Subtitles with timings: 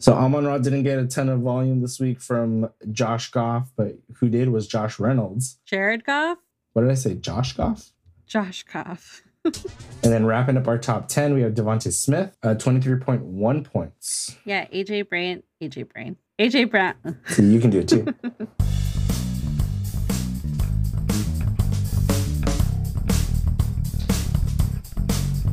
[0.00, 3.98] So Amon Ra didn't get a ton of volume this week from Josh Goff, but
[4.18, 5.58] who did was Josh Reynolds.
[5.66, 6.38] Jared Goff?
[6.72, 7.14] What did I say?
[7.14, 7.90] Josh Goff?
[8.26, 9.22] Josh Goff.
[9.44, 9.54] and
[10.02, 14.36] then wrapping up our top 10, we have Devonta Smith, uh, 23.1 points.
[14.44, 16.94] Yeah, AJ Brain, AJ Brain, AJ Brown.
[17.28, 18.06] So you can do it too.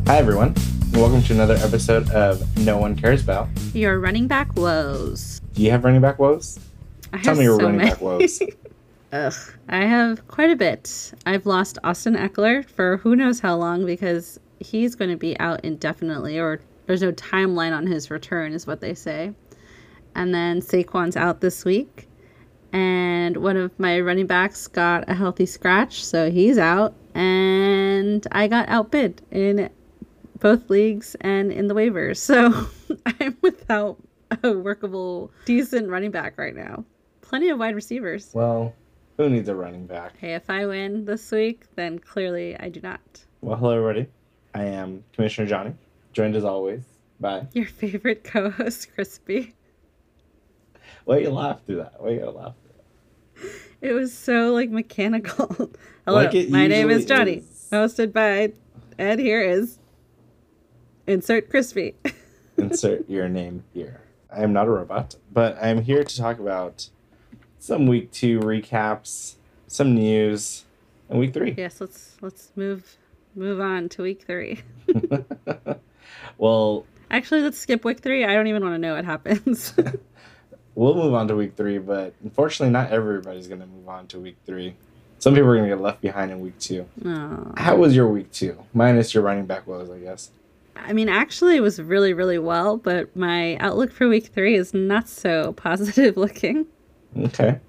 [0.07, 0.53] Hi, everyone.
[0.95, 3.49] Welcome to another episode of No One Cares About.
[3.73, 5.41] Your running back woes.
[5.53, 6.57] Do you have running back woes?
[7.11, 7.89] I Tell me your so running many.
[7.89, 8.41] back woes.
[9.11, 9.33] Ugh,
[9.67, 11.13] I have quite a bit.
[11.25, 15.63] I've lost Austin Ekeler for who knows how long because he's going to be out
[15.65, 19.33] indefinitely, or there's no timeline on his return, is what they say.
[20.15, 22.07] And then Saquon's out this week.
[22.71, 26.95] And one of my running backs got a healthy scratch, so he's out.
[27.13, 29.69] And I got outbid in
[30.45, 32.17] both leagues and in the waivers.
[32.17, 32.67] So
[33.19, 33.97] I'm without
[34.43, 36.85] a workable, decent running back right now.
[37.21, 38.29] Plenty of wide receivers.
[38.31, 38.71] well,
[39.17, 40.15] who needs a running back?
[40.19, 43.25] Hey, if I win this week, then clearly I do not.
[43.41, 44.07] Well, hello, everybody.
[44.53, 45.73] I am Commissioner Jhonny,
[46.13, 46.83] joined as always
[47.19, 47.47] by.
[47.53, 49.55] Your favorite co host, Crispy.
[51.05, 51.95] Why you laugh through that?
[51.97, 53.49] Why you laugh through
[53.81, 55.47] It was so like mechanical.
[56.05, 57.67] Hello, Like my name is Jhonny, is.
[57.71, 58.53] hosted by
[58.99, 59.17] Ed.
[59.17, 59.79] Here is
[61.07, 61.95] insert Crispy.
[62.57, 63.99] Insert your name here.
[64.31, 66.89] I am not a robot, but I am here to talk about
[67.59, 69.35] some week two recaps,
[69.67, 70.63] some news,
[71.09, 71.53] and week three.
[71.57, 72.97] yes, let's let's move
[73.35, 74.61] move on to week three.
[76.37, 78.23] well, Actually, let's skip week three.
[78.23, 79.73] I don't even want to know what happens.
[80.75, 84.19] we'll move on to week three, but unfortunately, not everybody's going to move on to
[84.19, 84.75] week three.
[85.19, 86.87] Some people are going to get left behind in week two.
[87.05, 87.53] Aw.
[87.57, 88.63] How was your week two?
[88.73, 90.31] Minus your running back woes, I guess.
[90.75, 94.73] I mean, actually, it was really, really well, but my outlook for week three is
[94.73, 96.65] not so positive looking.
[97.17, 97.59] Okay.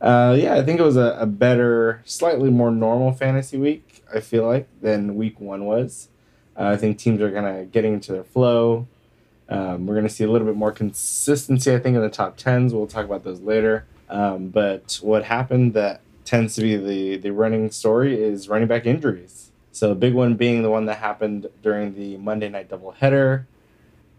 [0.00, 4.20] Uh, yeah, I think it was a, a better, slightly more normal fantasy week, I
[4.20, 6.08] feel like, than week one was.
[6.56, 8.86] Uh, I think teams are kind of getting into their flow.
[9.48, 12.36] Um, we're going to see a little bit more consistency, I think, in the top
[12.38, 12.72] 10s.
[12.72, 13.86] We'll talk about those later.
[14.08, 18.86] Um, but what happened that tends to be the, the running story is running back
[18.86, 19.47] injuries.
[19.78, 23.44] So, a big one being the one that happened during the Monday night doubleheader.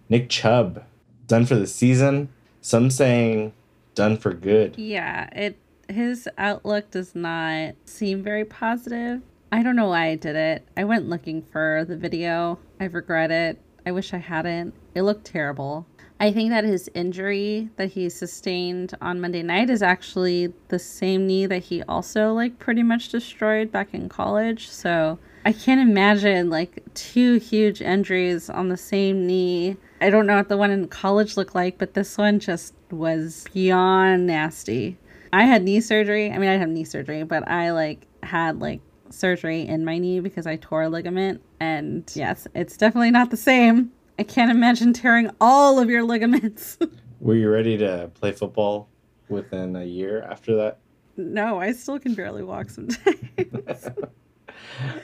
[0.07, 0.85] Nick Chubb,
[1.27, 2.29] done for the season.
[2.61, 3.51] Some saying
[3.93, 4.77] done for good.
[4.77, 5.57] Yeah, it
[5.89, 9.21] his outlook does not seem very positive.
[9.51, 10.65] I don't know why I did it.
[10.77, 12.57] I went looking for the video.
[12.79, 13.59] I regret it.
[13.85, 14.73] I wish I hadn't.
[14.95, 15.85] It looked terrible.
[16.21, 21.27] I think that his injury that he sustained on Monday night is actually the same
[21.27, 24.69] knee that he also like pretty much destroyed back in college.
[24.69, 29.77] So I can't imagine like two huge injuries on the same knee.
[30.01, 33.45] I don't know what the one in college looked like, but this one just was
[33.53, 34.97] beyond nasty.
[35.31, 36.31] I had knee surgery.
[36.31, 40.19] I mean, I have knee surgery, but I like had like surgery in my knee
[40.19, 41.41] because I tore a ligament.
[41.59, 43.91] And yes, it's definitely not the same.
[44.17, 46.77] I can't imagine tearing all of your ligaments.
[47.19, 48.89] Were you ready to play football
[49.29, 50.79] within a year after that?
[51.17, 53.19] no, I still can barely walk sometimes.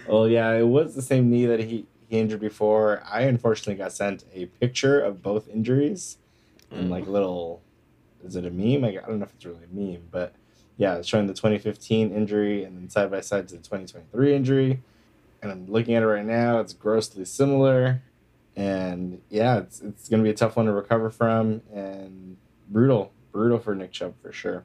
[0.07, 3.03] well, yeah, it was the same knee that he, he injured before.
[3.09, 6.17] I unfortunately got sent a picture of both injuries
[6.71, 6.91] and mm.
[6.91, 7.61] like little,
[8.23, 8.81] is it a meme?
[8.81, 10.33] Like, I don't know if it's really a meme, but
[10.77, 14.81] yeah, it's showing the 2015 injury and then side by side to the 2023 injury.
[15.41, 18.01] And I'm looking at it right now, it's grossly similar.
[18.55, 22.37] And yeah, it's, it's going to be a tough one to recover from and
[22.69, 24.63] brutal, brutal for Nick Chubb for sure.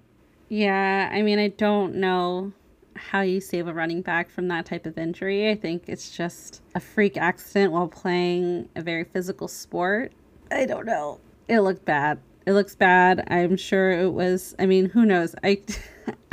[0.48, 2.52] Yeah, I mean, I don't know
[3.00, 5.50] how you save a running back from that type of injury.
[5.50, 10.12] I think it's just a freak accident while playing a very physical sport.
[10.50, 11.20] I don't know.
[11.48, 12.20] It looked bad.
[12.46, 13.24] It looks bad.
[13.28, 14.54] I'm sure it was.
[14.58, 15.34] I mean, who knows?
[15.42, 15.62] I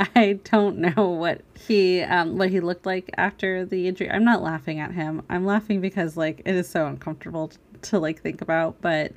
[0.14, 4.10] I don't know what he um what he looked like after the injury.
[4.10, 5.22] I'm not laughing at him.
[5.28, 9.12] I'm laughing because like it is so uncomfortable to, to like think about, but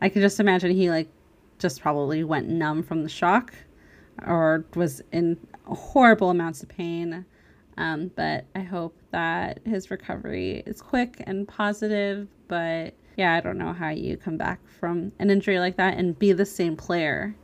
[0.00, 1.08] I can just imagine he like
[1.58, 3.52] just probably went numb from the shock
[4.26, 7.24] or was in horrible amounts of pain.
[7.76, 12.26] Um, but I hope that his recovery is quick and positive.
[12.48, 16.18] But yeah, I don't know how you come back from an injury like that and
[16.18, 17.34] be the same player.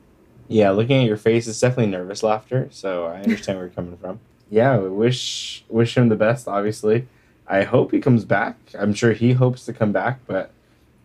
[0.49, 2.69] Yeah, looking at your face, it's definitely nervous laughter.
[2.71, 4.21] So I understand where you're coming from.
[4.51, 6.49] Yeah, we wish wish him the best.
[6.49, 7.07] Obviously,
[7.47, 8.57] I hope he comes back.
[8.79, 10.51] I'm sure he hopes to come back, but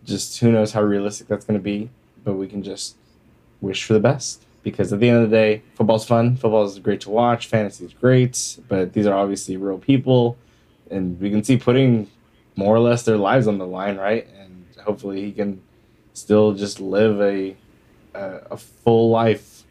[0.04, 1.90] just who knows how realistic that's going to be.
[2.22, 2.96] But we can just
[3.60, 6.36] wish for the best because at the end of the day, football's fun.
[6.36, 7.46] Football is great to watch.
[7.46, 10.36] Fantasy is great, but these are obviously real people,
[10.90, 12.10] and we can see putting
[12.56, 14.28] more or less their lives on the line, right?
[14.38, 15.62] And hopefully he can
[16.12, 17.56] still just live a
[18.14, 19.64] a, a full life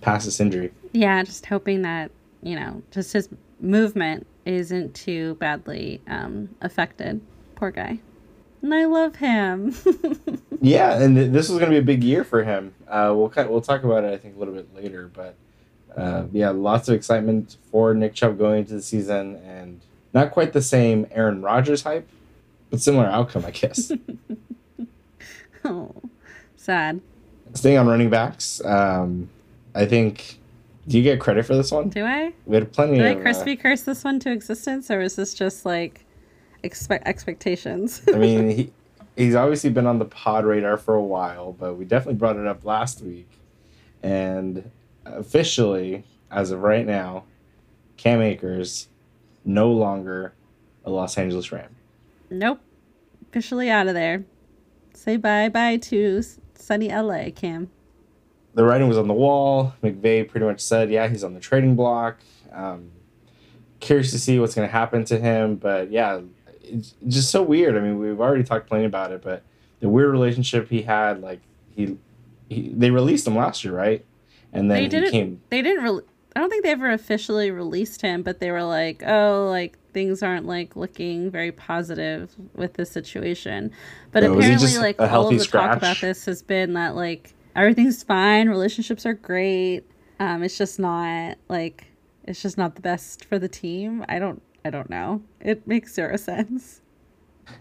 [0.00, 0.72] past this injury.
[0.92, 2.10] Yeah, just hoping that
[2.42, 3.28] you know, just his
[3.60, 7.20] movement isn't too badly um, affected.
[7.56, 7.98] Poor guy.
[8.62, 9.74] And I love him.
[10.60, 12.74] yeah, and th- this is going to be a big year for him.
[12.88, 15.10] Uh, we'll we'll talk about it, I think, a little bit later.
[15.12, 15.36] But
[15.96, 19.80] uh, yeah, lots of excitement for Nick Chubb going into the season, and
[20.12, 22.08] not quite the same Aaron Rodgers hype,
[22.70, 23.92] but similar outcome, I guess.
[25.64, 25.94] oh,
[26.56, 27.00] sad.
[27.54, 29.28] Staying on running backs, um,
[29.74, 30.38] I think.
[30.88, 31.88] Do you get credit for this one?
[31.88, 32.32] Do I?
[32.46, 32.98] We had plenty.
[32.98, 36.05] Did of, I crispy uh, curse this one to existence, or is this just like
[36.62, 38.02] expect expectations?
[38.08, 38.72] I mean, he
[39.16, 42.46] he's obviously been on the pod radar for a while, but we definitely brought it
[42.46, 43.28] up last week,
[44.02, 44.70] and
[45.04, 47.24] officially, as of right now,
[47.96, 48.88] Cam Akers
[49.44, 50.32] no longer
[50.84, 51.74] a Los Angeles Ram.
[52.30, 52.60] Nope.
[53.28, 54.24] Officially out of there.
[54.94, 56.22] Say bye bye to
[56.54, 57.70] sunny LA, Cam.
[58.54, 59.74] The writing was on the wall.
[59.82, 62.18] McVay pretty much said, yeah, he's on the trading block.
[62.52, 62.90] Um,
[63.80, 65.56] curious to see what's going to happen to him.
[65.56, 66.20] But yeah,
[66.66, 67.76] it's just so weird.
[67.76, 69.42] I mean, we've already talked plenty about it, but
[69.80, 71.40] the weird relationship he had, like,
[71.74, 71.96] he,
[72.48, 74.04] he they released him last year, right?
[74.52, 75.10] And then they didn't.
[75.10, 75.40] came.
[75.50, 75.84] They didn't.
[75.84, 76.02] Re-
[76.34, 80.22] I don't think they ever officially released him, but they were like, "Oh, like things
[80.22, 83.72] aren't like looking very positive with this situation."
[84.12, 86.94] But No, apparently, just like a all of the talk about this has been that
[86.94, 89.84] like everything's fine, relationships are great.
[90.20, 91.86] Um, it's just not like
[92.24, 94.04] it's just not the best for the team.
[94.08, 94.42] I don't.
[94.66, 95.22] I don't know.
[95.40, 96.80] It makes zero sense.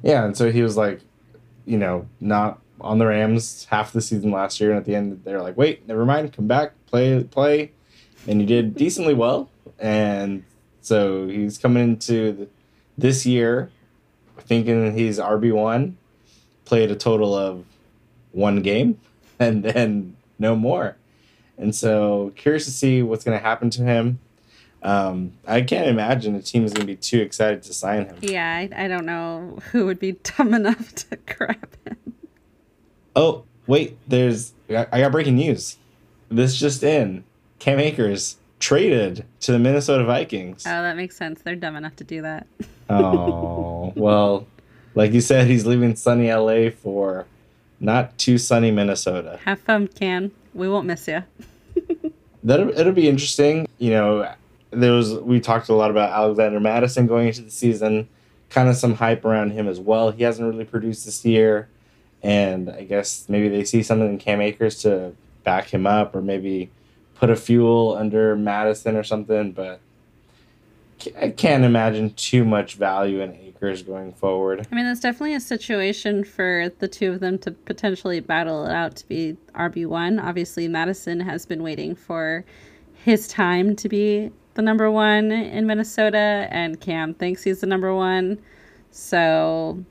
[0.02, 1.02] Yeah, and so he was like,
[1.66, 5.22] you know, not on the Rams half the season last year, and at the end
[5.24, 7.72] they're like, wait, never mind, come back, play, play,
[8.28, 10.44] and he did decently well, and
[10.82, 12.48] so he's coming into the,
[12.98, 13.70] this year
[14.40, 15.98] thinking he's RB one,
[16.66, 17.66] played a total of
[18.32, 19.00] one game,
[19.40, 20.98] and then no more,
[21.56, 24.20] and so curious to see what's going to happen to him.
[24.86, 28.18] Um, I can't imagine a team is going to be too excited to sign him.
[28.22, 31.98] Yeah, I, I don't know who would be dumb enough to grab him.
[33.16, 35.78] Oh, wait, there's I got breaking news.
[36.30, 37.24] This just in.
[37.58, 40.68] Cam Akers traded to the Minnesota Vikings.
[40.68, 41.42] Oh, that makes sense.
[41.42, 42.48] They're dumb enough to do that.
[42.88, 44.46] Oh, well,
[44.94, 47.26] like you said, he's leaving sunny LA for
[47.80, 49.40] not too sunny Minnesota.
[49.44, 50.32] Have fun, Cam.
[50.54, 51.24] We won't miss you.
[52.44, 53.68] That'll it'll be interesting.
[53.80, 54.36] You know,
[54.76, 58.08] there was we talked a lot about Alexander Mattison going into the season,
[58.50, 60.12] kind of some hype around him as well.
[60.12, 61.68] He hasn't really produced this year,
[62.22, 65.14] and I guess maybe they see something in Cam Akers to
[65.44, 66.70] back him up, or maybe
[67.16, 69.52] put a fuel under Mattison or something.
[69.52, 69.80] But
[71.20, 74.68] I can't imagine too much value in Akers going forward.
[74.72, 78.72] I mean, that's definitely a situation for the two of them to potentially battle it
[78.72, 80.24] out to be RB1.
[80.24, 82.46] Obviously, Mattison has been waiting for
[83.04, 87.94] his time to be the number one in Minnesota, and Cam thinks he's the number
[87.94, 88.40] one.
[88.92, 89.84] So,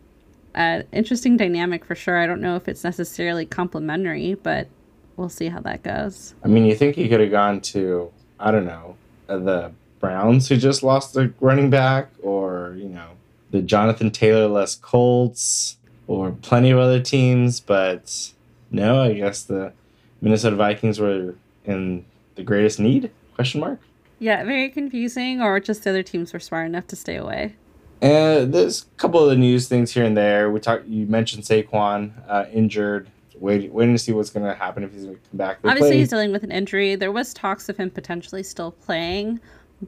[0.55, 2.19] uh, interesting dynamic for sure.
[2.19, 4.69] I don't know if it's necessarily complementary, but
[5.17, 6.35] we'll see how that goes.
[6.43, 8.97] I mean, you think he could have gone to I don't know
[9.27, 13.11] the Browns who just lost a running back, or you know
[13.51, 15.77] the Jonathan Taylor less Colts,
[16.07, 18.33] or plenty of other teams, but
[18.71, 19.73] no, I guess the
[20.21, 21.35] Minnesota Vikings were
[21.65, 23.11] in the greatest need?
[23.35, 23.81] Question mark.
[24.19, 27.57] Yeah, very confusing, or just the other teams were smart enough to stay away.
[28.01, 30.51] And there's a couple of the news things here and there.
[30.51, 30.87] We talked.
[30.87, 33.11] You mentioned Saquon uh, injured.
[33.41, 35.61] Waiting, waiting to see what's going to happen if he's going to come back.
[35.61, 36.95] They Obviously, he's dealing with an injury.
[36.95, 39.41] There was talks of him potentially still playing,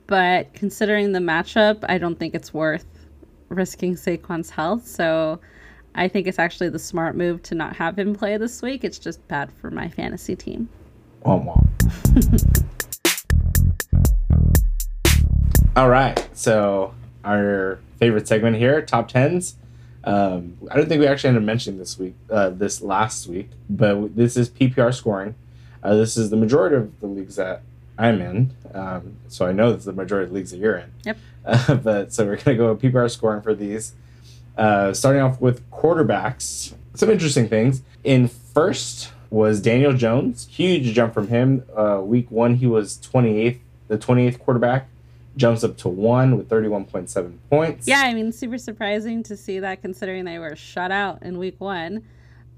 [0.09, 2.85] but considering the matchup, I don't think it's worth
[3.49, 4.87] risking Saquon's health.
[4.87, 5.41] So
[5.95, 8.83] I think it's actually the smart move to not have him play this week.
[8.83, 10.69] It's just bad for my fantasy team.
[11.25, 12.65] Womp womp.
[15.77, 19.57] All right, so our favorite segment here, top tens.
[20.05, 23.51] Um, I don't think we actually ended up mentioning this week, uh, this last week,
[23.69, 25.35] but this is PPR scoring.
[25.83, 27.61] Uh, this is the majority of the leagues that
[27.99, 30.93] I'm in, um, so I know it's the majority of the leagues that you're in.
[31.05, 31.19] Yep.
[31.47, 33.93] Uh, but so we're gonna go with PPR scoring for these.
[34.59, 37.83] Uh, starting off with quarterbacks, some interesting things.
[38.03, 41.63] In first was Daniel Jones, huge jump from him.
[41.77, 44.89] Uh, week one, he was 28th, the 28th quarterback,
[45.37, 47.87] jumps up to one with 31.7 points.
[47.87, 51.57] Yeah, I mean, super surprising to see that considering they were shut out in week
[51.59, 52.03] one.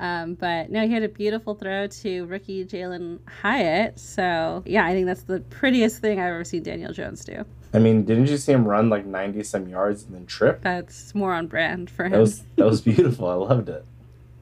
[0.01, 3.99] Um, but no, he had a beautiful throw to rookie Jalin Hyatt.
[3.99, 7.45] So yeah, I think that's the prettiest thing I've ever seen Daniel Jones do.
[7.75, 10.63] I mean, didn't you see him run like 90 some yards and then trip?
[10.63, 12.13] That's more on brand for him.
[12.13, 13.29] That was that was beautiful.
[13.29, 13.85] I loved it.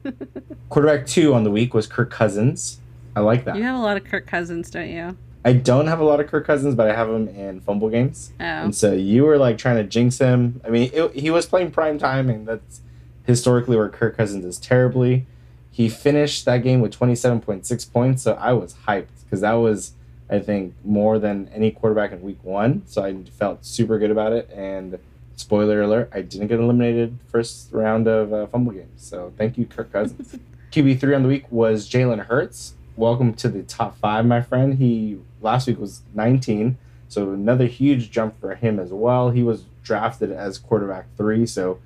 [0.69, 2.79] Quarterback two on the week was Kirk Cousins.
[3.15, 3.55] I like that.
[3.55, 5.17] You have a lot of Kirk Cousins, don't you?
[5.47, 8.33] I don't have a lot of Kirk Cousins, but I have him in fumble games.
[8.37, 8.43] Oh.
[8.43, 10.59] And so you were like trying to jinx him.
[10.65, 12.81] I mean, it, he was playing prime time, and that's
[13.25, 15.25] historically where Kirk Cousins is terribly.
[15.71, 19.93] He finished that game with 27.6 points, so I was hyped because that was,
[20.29, 22.81] I think, more than any quarterback in week one.
[22.85, 24.49] So I felt super good about it.
[24.53, 24.99] And
[25.37, 29.01] spoiler alert, I didn't get eliminated first round of uh, fumble games.
[29.01, 30.35] So thank you, Kirk Cousins.
[30.73, 32.73] QB3 on the week was Jalen Hurts.
[32.97, 34.73] Welcome to the top five, my friend.
[34.73, 36.77] He last week was 19,
[37.07, 39.31] so another huge jump for him as well.
[39.31, 41.79] He was drafted as quarterback three, so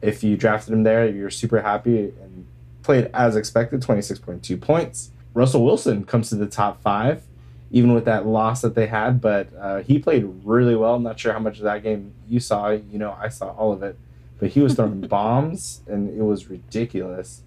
[0.00, 2.46] if you drafted him there, you're super happy and
[2.82, 5.10] played as expected, 26.2 points.
[5.34, 7.22] Russell Wilson comes to the top five,
[7.70, 10.94] even with that loss that they had, but uh, he played really well.
[10.94, 12.70] I'm not sure how much of that game you saw.
[12.70, 13.98] You know, I saw all of it,
[14.38, 17.42] but he was throwing bombs, and it was ridiculous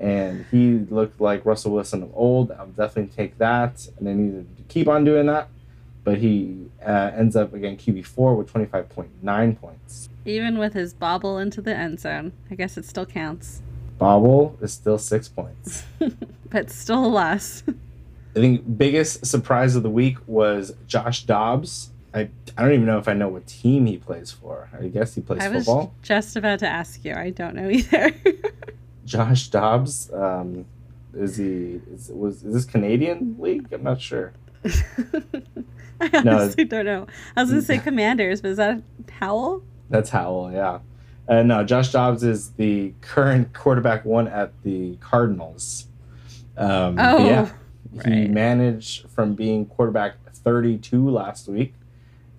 [0.00, 2.52] and he looked like Russell Wilson of old.
[2.52, 5.48] I'll definitely take that, and I needed to keep on doing that.
[6.04, 10.08] But he uh, ends up again QB four with twenty five point nine points.
[10.24, 13.62] Even with his bobble into the end zone, I guess it still counts.
[13.98, 15.84] Bobble is still six points.
[16.50, 17.62] but still less.
[17.66, 21.90] I think biggest surprise of the week was Josh Dobbs.
[22.14, 24.70] I, I don't even know if I know what team he plays for.
[24.78, 25.68] I guess he plays I was
[26.02, 27.14] just about to ask you.
[27.14, 28.12] I don't know either.
[29.08, 30.12] Josh Dobbs.
[30.12, 30.66] Um,
[31.14, 33.72] is he is was is this Canadian league?
[33.72, 34.32] I'm not sure.
[36.00, 36.36] I No.
[36.38, 37.06] honestly don't know.
[37.34, 39.62] I was gonna say Commanders, but is that Howell?
[39.90, 40.78] That's Howell, yeah.
[41.26, 45.86] Uh, no, Josh Dobbs is the current quarterback one at the Cardinals.
[46.56, 47.50] Um, Oh, yeah,
[48.04, 48.30] he right.
[48.30, 51.74] managed from being quarterback 32 last week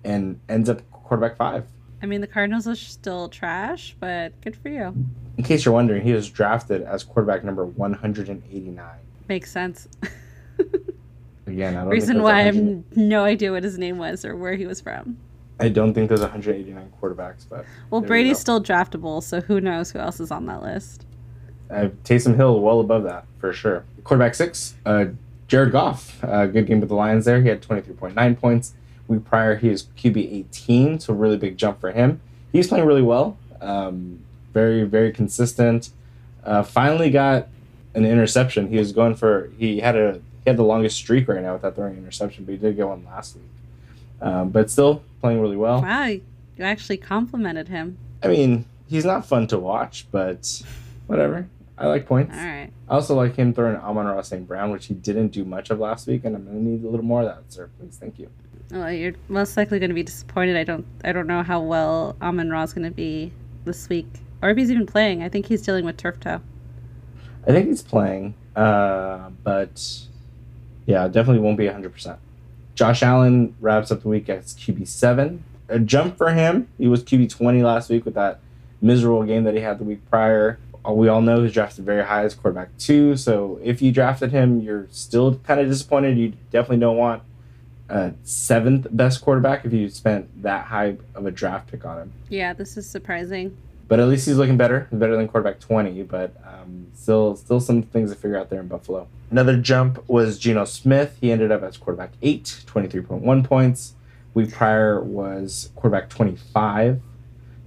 [0.04, 1.66] and ends up quarterback five.
[2.02, 4.94] I mean, the Cardinals are still trash, but good for you.
[5.36, 8.88] In case you're wondering, he was drafted as quarterback number 189.
[9.28, 9.86] Makes sense.
[11.46, 11.90] Again, I don't know.
[11.90, 15.18] Reason why I have no idea what his name was or where he was from.
[15.58, 19.60] I don't think there's 189 quarterbacks, but Well, There we Brady's still draftable, so who
[19.60, 21.04] knows who else is on that list?
[21.70, 23.84] uh, Taysom Hill well above that for sure.
[24.04, 25.06] Quarterback six, uh,
[25.48, 26.22] Jared Goff.
[26.24, 27.42] Uh, good game with the Lions there.
[27.42, 28.74] He had 23.9 points.
[29.10, 32.20] Week prior, he was QB 18, so really big jump for him.
[32.52, 33.36] He's playing really well.
[33.60, 34.20] Um,
[34.54, 35.90] very, very consistent.
[36.44, 37.48] Uh, finally got
[37.94, 38.68] an interception.
[38.68, 41.74] He was going for, he had a, he had the longest streak right now without
[41.74, 43.44] throwing an interception, but he did get one last week.
[44.22, 45.82] Um, but still playing really well.
[45.82, 46.22] Wow, you
[46.60, 47.98] actually complimented him.
[48.22, 50.62] I mean, he's not fun to watch, but
[51.08, 51.48] whatever.
[51.76, 52.36] I like points.
[52.36, 52.70] All right.
[52.88, 54.46] I also like him throwing Amon Ross St.
[54.46, 57.04] Brown, which he didn't do much of last week, and I'm gonna need a little
[57.04, 57.70] more of that, sir.
[57.78, 58.28] Please, thank you.
[58.70, 60.56] Well, you're most likely going to be disappointed.
[60.56, 60.86] I don't.
[61.04, 63.32] I don't know how well Amon Ra's going to be
[63.64, 64.06] this week,
[64.42, 65.22] or if he's even playing.
[65.22, 66.40] I think he's dealing with turf toe.
[67.46, 69.82] I think he's playing, uh, but
[70.86, 71.92] yeah, definitely won't be 100.
[71.92, 72.18] percent
[72.74, 75.44] Josh Allen wraps up the week as QB seven.
[75.68, 76.68] A jump for him.
[76.78, 78.40] He was QB 20 last week with that
[78.80, 80.58] miserable game that he had the week prior.
[80.86, 83.16] Uh, We all know he's drafted very high as quarterback two.
[83.16, 86.18] So if you drafted him, you're still kind of disappointed.
[86.18, 87.22] You definitely don't want
[87.90, 92.12] a seventh best quarterback if you spent that high of a draft pick on him.
[92.28, 93.56] Yeah, this is surprising.
[93.88, 96.02] But at least he's looking better, better than quarterback twenty.
[96.04, 99.08] But um, still, still some things to figure out there in Buffalo.
[99.30, 101.18] Another jump was Geno Smith.
[101.20, 103.94] He ended up as quarterback eight, 23.1 points.
[104.34, 107.00] Week prior was quarterback twenty five.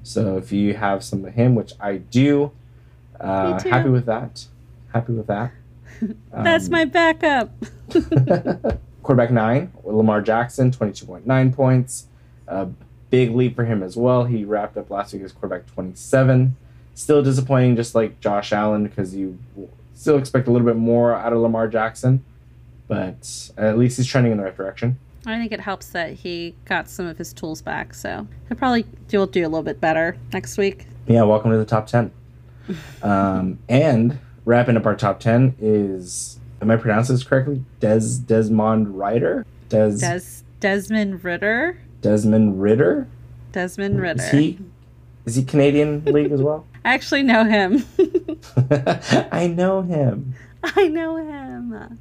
[0.04, 2.52] So if you have some of him, which I do,
[3.20, 4.46] uh, happy with that.
[4.94, 5.52] Happy with that.
[6.32, 7.52] That's Um, my backup.
[9.04, 12.08] quarterback nine, Lamar Jackson, 22.9 points.
[12.48, 12.68] A
[13.10, 14.26] big leap for him as well.
[14.26, 16.56] He wrapped up last week as quarterback 27.
[16.96, 19.38] Still disappointing, just like Josh Allen, because you
[19.94, 22.24] still expect a little bit more out of Lamar Jackson.
[22.88, 24.98] But at least he's trending in the right direction.
[25.26, 28.86] I think it helps that he got some of his tools back, so he'll probably
[29.08, 30.86] do, do a little bit better next week.
[31.08, 32.12] Yeah, welcome to the top 10.
[33.02, 37.64] Um, and wrapping up our top 10 is, am I pronouncing this correctly?
[37.80, 39.46] Des Desmond Ryder?
[39.70, 40.22] Des, Des
[40.60, 41.78] Desmond Ridder.
[42.02, 43.08] Desmond Ridder?
[43.52, 44.24] Desmond Ridder.
[44.24, 44.60] Is he,
[45.26, 46.66] is he Canadian League as well?
[46.86, 47.84] I actually know him.
[49.32, 50.34] I know him.
[50.64, 52.00] I know him.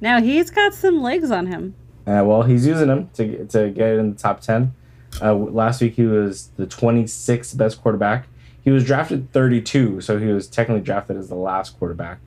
[0.00, 1.74] Now he's got some legs on him.
[2.06, 4.74] Uh, well, he's using them to get- to get in the top ten.
[5.20, 8.26] Uh, last week he was the 26th best quarterback.
[8.62, 12.18] He was drafted 32, so he was technically drafted as the last quarterback.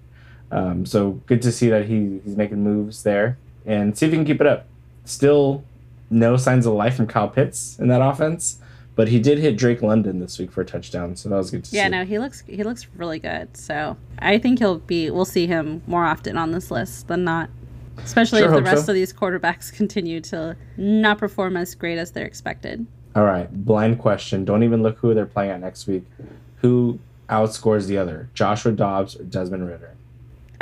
[0.52, 4.18] Um, so good to see that he, he's making moves there and see if he
[4.18, 4.66] can keep it up.
[5.06, 5.64] Still,
[6.10, 8.60] no signs of life from Kyle Pitts in that offense,
[8.96, 11.64] But he did hit Drake London this week for a touchdown, so that was good
[11.64, 11.92] to Yeah, see.
[11.92, 13.56] Yeah, no, he looks he looks really good.
[13.56, 15.10] So I think he'll be.
[15.10, 17.50] We'll see him more often on this list than not.
[18.04, 18.92] Especially Sure if the rest so.
[18.92, 22.86] of these quarterbacks continue to not perform as great as they're expected.
[23.16, 24.44] All right, blind question.
[24.46, 26.04] Don't even look who they're playing at next week.
[26.58, 29.96] Who outscores the other, Joshua Dobbs or Desmond Ridder?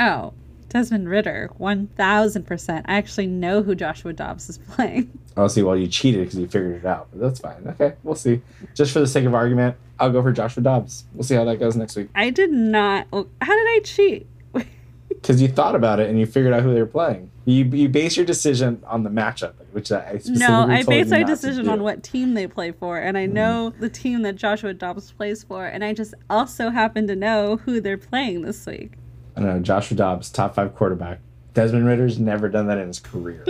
[0.00, 0.32] Oh,
[0.70, 2.86] Desmond Ridder, one thousand percent.
[2.88, 5.10] I actually know who Joshua Dobbs is playing.
[5.36, 5.62] I'll see.
[5.62, 7.66] Well, you cheated because you figured it out, but that's fine.
[7.68, 8.40] Okay, we'll see.
[8.74, 11.04] Just for the sake of argument, I'll go for Joshua Dobbs.
[11.12, 12.08] We'll see how that goes next week.
[12.14, 13.08] I did not.
[13.12, 14.26] oh, How did I cheat?
[15.08, 17.30] Because you thought about it and you figured out who they were playing.
[17.44, 21.24] You you base your decision on the matchup, which I specifically No, I base my
[21.24, 23.34] decision on what team they play for, and I hmm.
[23.34, 27.56] know the team that Joshua Dobbs plays for, and I just also happen to know
[27.56, 28.92] who they're playing this week.
[29.36, 31.20] I don't know Joshua Dobbs, top five quarterback.
[31.54, 33.44] Desmond Ridder's never done that in his career.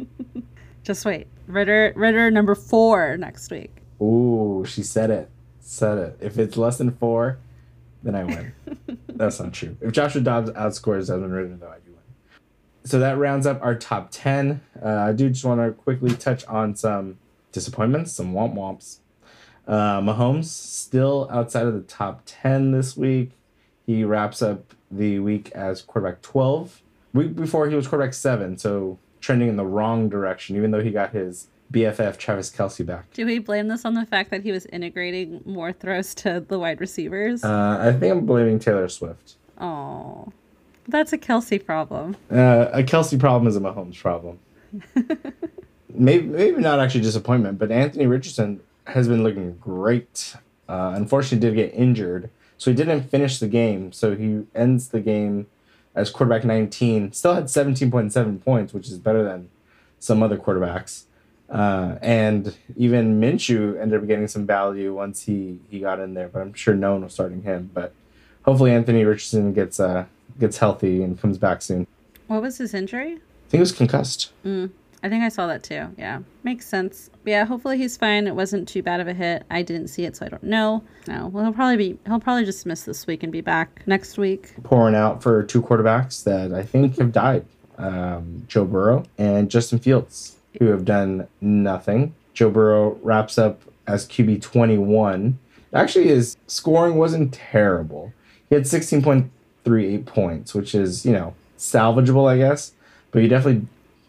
[0.82, 3.76] Just wait, Ridder, Ridder number four next week.
[4.00, 5.30] Ooh, she said it.
[5.60, 6.18] Said it.
[6.20, 7.38] If it's less than four,
[8.02, 8.52] then I win.
[9.08, 9.76] That's not true.
[9.80, 12.00] If Joshua Dobbs outscores Desmond Ridder, though, I do win.
[12.84, 14.60] So that rounds up our top 10.
[14.80, 17.18] Uh, I do just want to quickly touch on some
[17.50, 18.98] disappointments, some womp womps.
[19.66, 23.32] Uh, Mahomes still outside of the top 10 this week.
[23.84, 26.82] He wraps up the week as quarterback 12.
[27.14, 30.90] Week before, he was quarterback 7, so trending in the wrong direction, even though he
[30.90, 33.12] got his BFF Travis Kelce back.
[33.12, 36.58] Do we blame this on the fact that he was integrating more throws to the
[36.58, 37.42] wide receivers?
[37.42, 39.34] Uh, I think I'm blaming Taylor Swift.
[39.58, 40.32] oh,
[40.88, 42.16] that's a Kelce problem.
[42.30, 44.38] Uh, a Kelce problem is a Mahomes problem.
[45.92, 50.36] maybe, maybe not actually disappointment, but Anthony Richardson has been looking great.
[50.68, 53.92] Uh, unfortunately, did get injured, so he didn't finish the game.
[53.92, 55.46] So he ends the game
[55.94, 57.12] as quarterback 19.
[57.12, 59.48] Still had 17.7 points, which is better than
[59.98, 61.04] some other quarterbacks.
[61.48, 66.28] Uh, and even Minshew ended up getting some value once he, he got in there,
[66.28, 67.70] but I'm sure no one was starting him.
[67.72, 67.92] But
[68.44, 70.06] hopefully, Anthony Richardson gets uh,
[70.40, 71.86] gets healthy and comes back soon.
[72.26, 73.12] What was his injury?
[73.12, 74.32] I think he was concussed.
[74.44, 74.70] Mm,
[75.02, 75.88] I think I saw that too.
[75.96, 77.10] Yeah, makes sense.
[77.24, 78.26] Yeah, hopefully he's fine.
[78.26, 79.44] It wasn't too bad of a hit.
[79.50, 80.82] I didn't see it, so I don't know.
[81.06, 81.98] No, well, he'll probably be.
[82.06, 84.54] He'll probably just miss this week and be back next week.
[84.62, 87.44] Pouring out for two quarterbacks that I think have died
[87.78, 92.14] um, Joe Burrow and Justin Fields, who have done nothing.
[92.34, 95.38] Joe Burrow wraps up as QB 21.
[95.72, 98.12] Actually, his scoring wasn't terrible.
[98.48, 102.72] He had 16.38 points, which is, you know, salvageable, I guess.
[103.10, 103.66] But he definitely,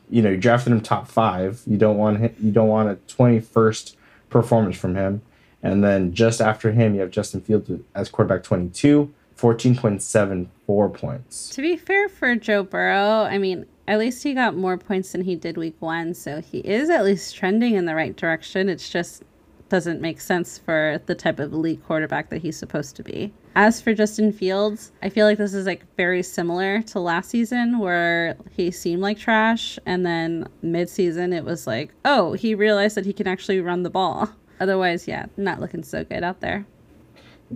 [0.09, 1.61] you know, you drafted him top five.
[1.65, 3.95] You don't want him, you don't want a 21st
[4.29, 5.21] performance from him.
[5.63, 11.49] And then just after him, you have Justin Fields as quarterback 22, 14.74 points.
[11.49, 15.21] To be fair for Joe Burrow, I mean, at least he got more points than
[15.21, 18.69] he did week one, so he is at least trending in the right direction.
[18.69, 19.23] It's just
[19.69, 23.33] doesn't make sense for the type of elite quarterback that he's supposed to be.
[23.55, 27.79] As for Justin Fields, I feel like this is like very similar to last season
[27.79, 33.05] where he seemed like trash and then mid-season it was like, "Oh, he realized that
[33.05, 36.65] he can actually run the ball." Otherwise, yeah, not looking so good out there.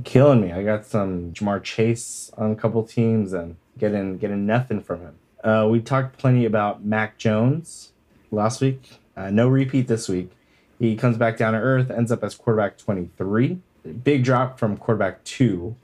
[0.03, 0.51] Killing me.
[0.51, 5.15] I got some Ja'Marr Chase on a couple teams and getting getting nothing from him.
[5.43, 7.91] Uh, we talked plenty about Mac Jones
[8.31, 8.99] last week.
[9.15, 10.31] Uh, no repeat this week.
[10.81, 13.59] He comes back down to earth, ends up as quarterback 23.
[14.03, 15.75] Big drop from quarterback 2.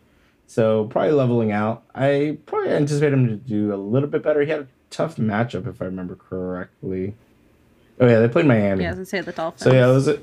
[0.47, 1.83] So probably leveling out.
[1.93, 4.41] I probably anticipate him to do a little bit better.
[4.41, 7.13] He had a tough matchup, if I remember correctly.
[7.99, 8.83] Oh, yeah, they played Miami.
[8.83, 9.63] Yeah, I was gonna say the Dolphins.
[9.63, 10.19] So yeah, it was a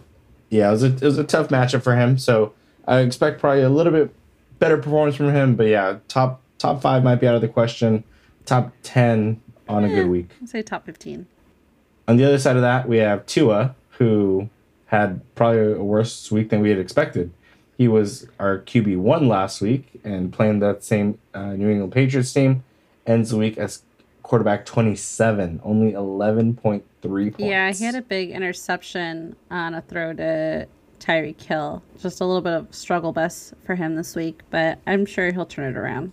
[0.51, 2.19] yeah, it was a it was a tough matchup for him.
[2.19, 2.53] So
[2.87, 4.13] I expect probably a little bit
[4.59, 5.55] better performance from him.
[5.57, 8.03] But yeah, top top five might be out of the question.
[8.45, 9.95] Top ten on a Eh.
[9.95, 10.31] good week.
[10.43, 11.27] I'd say top 15.
[12.09, 14.49] On the other side of that, we have Tua, who
[14.95, 17.33] had probably a worse week than we had expected.
[17.77, 22.33] He was our QB one last week and playing that same uh, New England Patriots
[22.33, 22.63] team.
[23.07, 23.83] Ends the week as
[24.23, 27.45] quarterback twenty seven, only eleven point three points.
[27.45, 30.67] Yeah, he had a big interception on a throw to
[31.01, 31.83] Tyreek Hill.
[32.01, 35.45] Just a little bit of struggle bus for him this week, but I'm sure he'll
[35.45, 36.13] turn it around.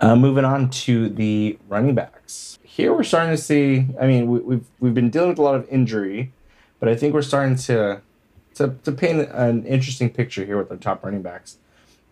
[0.00, 2.58] Uh, moving on to the running backs.
[2.62, 3.86] Here we're starting to see.
[4.00, 6.32] I mean, we, we've we've been dealing with a lot of injury,
[6.80, 8.00] but I think we're starting to
[8.54, 11.58] to, to paint an interesting picture here with our top running backs.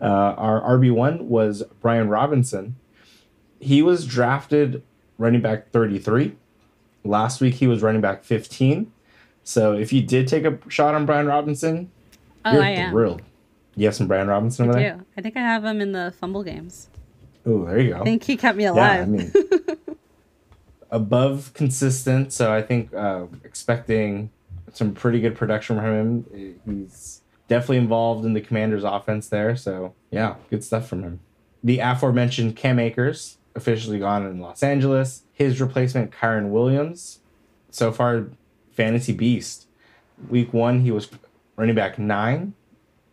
[0.00, 0.04] Uh,
[0.36, 2.74] our RB one was Brian Robinson.
[3.60, 4.82] He was drafted
[5.18, 6.36] running back thirty three.
[7.04, 8.92] Last week he was running back fifteen.
[9.44, 11.90] So if you did take a shot on Brian Robinson,
[12.44, 12.90] Oh, you're I am.
[12.90, 13.22] thrilled.
[13.76, 14.94] You have some Brian Robinson over I there.
[14.96, 15.06] do.
[15.16, 16.88] I think I have him in the fumble games.
[17.46, 18.00] Oh, there you go.
[18.00, 19.02] I think he kept me Yeah, alive.
[19.02, 19.32] I mean,
[20.90, 22.32] above consistent.
[22.32, 24.30] So I think uh, expecting
[24.72, 26.60] some pretty good production from him.
[26.66, 29.56] He's definitely involved in the Commanders' offense there.
[29.56, 31.20] So yeah, good stuff from him.
[31.62, 35.24] The aforementioned Cam Akers officially gone in Los Angeles.
[35.32, 37.20] His replacement, Kyren Williams,
[37.70, 38.26] so far
[38.72, 39.66] fantasy beast.
[40.28, 41.08] Week one, he was
[41.56, 42.54] running back nine,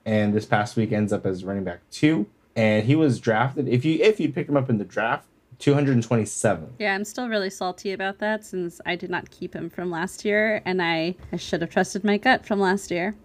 [0.06, 2.28] and this past week ends up as running back two.
[2.56, 3.68] And he was drafted.
[3.68, 5.28] If you if you picked him up in the draft,
[5.60, 6.74] 227.
[6.80, 10.26] Yeah, I'm still really salty about that since I did not keep him from last
[10.26, 13.16] year, and I, I should have trusted my gut from last year.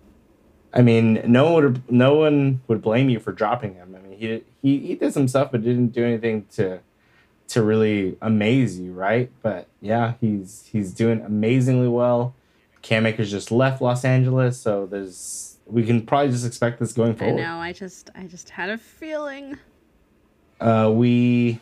[0.73, 3.94] I mean, no one would no one would blame you for dropping him.
[3.97, 6.81] I mean, he he he did some stuff, but didn't do anything to
[7.49, 9.31] to really amaze you, right?
[9.40, 12.35] But yeah, he's he's doing amazingly well.
[12.83, 17.14] Cam Akers just left Los Angeles, so there's we can probably just expect this going
[17.14, 17.40] forward.
[17.40, 17.57] I know.
[17.59, 19.57] I just I just had a feeling.
[20.61, 21.61] Uh, we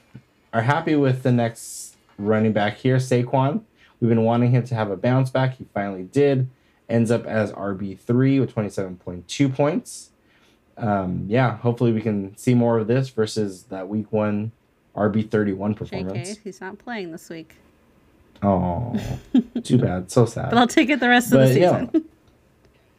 [0.53, 3.63] are happy with the next running back here, Saquon.
[4.01, 5.57] We've been wanting him to have a bounce back.
[5.59, 6.49] He finally did.
[6.89, 10.11] Ends up as RB3 with 27.2 points.
[10.77, 14.53] Um, yeah, hopefully we can see more of this versus that week one
[14.97, 16.31] RB31 performance.
[16.31, 17.55] JK, he's not playing this week.
[18.43, 18.99] Oh,
[19.63, 20.11] too bad.
[20.11, 20.51] So sad.
[20.51, 22.09] But I'll take it the rest but, of the season.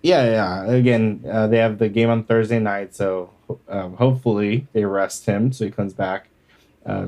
[0.06, 0.66] Yeah, yeah.
[0.66, 0.72] yeah.
[0.74, 3.30] Again, uh, they have the game on Thursday night, so
[3.70, 6.28] um, hopefully they rest him so he comes back.
[6.86, 7.08] Uh,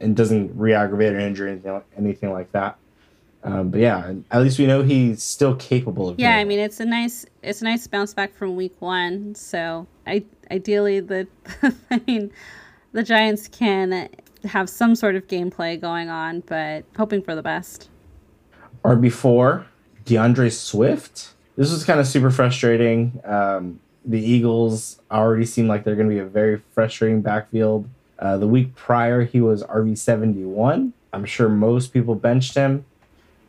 [0.00, 2.78] and doesn't re-aggravate an injury, anything, anything like that.
[3.46, 6.18] Um, but yeah, at least we know he's still capable of.
[6.18, 9.36] Yeah, I mean it's a nice it's a nice bounce back from week one.
[9.36, 11.28] So I ideally the
[11.90, 12.32] I mean
[12.92, 14.08] the Giants can
[14.44, 17.88] have some sort of gameplay going on, but hoping for the best.
[18.84, 19.66] RB four,
[20.04, 21.34] D'Andre Swift.
[21.56, 23.20] This was kind of super frustrating.
[23.24, 27.88] Um, the Eagles already seem like they're going to be a very frustrating backfield.
[28.18, 30.92] Uh, the week prior, he was RB 71.
[31.12, 32.84] I'm sure most people benched him,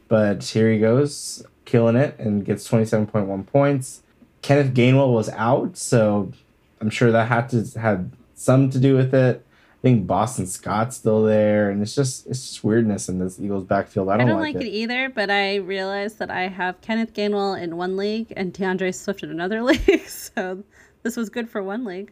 [0.07, 4.01] but here he goes, killing it and gets twenty seven point one points.
[4.41, 6.31] Kenneth Gainwell was out, so
[6.79, 9.43] I'm sure that had to had some to do with it.
[9.45, 13.65] I think Boston Scott's still there, and it's just it's just weirdness in this Eagles
[13.65, 14.09] backfield.
[14.09, 14.69] I don't, I don't like, like it.
[14.69, 14.71] it.
[14.71, 19.23] either, but I realized that I have Kenneth Gainwell in one league and D'Andre Swift
[19.23, 20.63] in another league, so
[21.03, 22.11] this was good for one league.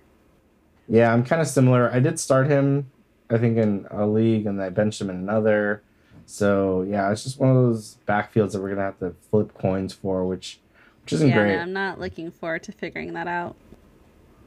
[0.87, 1.91] Yeah, I'm kind of similar.
[1.91, 2.91] I did start him,
[3.29, 5.81] I think, in a league, and I benched him in another.
[6.25, 9.93] So yeah, it's just one of those backfields that we're gonna have to flip coins
[9.93, 10.59] for, which
[11.03, 11.55] which isn't yeah, great.
[11.55, 13.55] No, I'm not looking forward to figuring that out.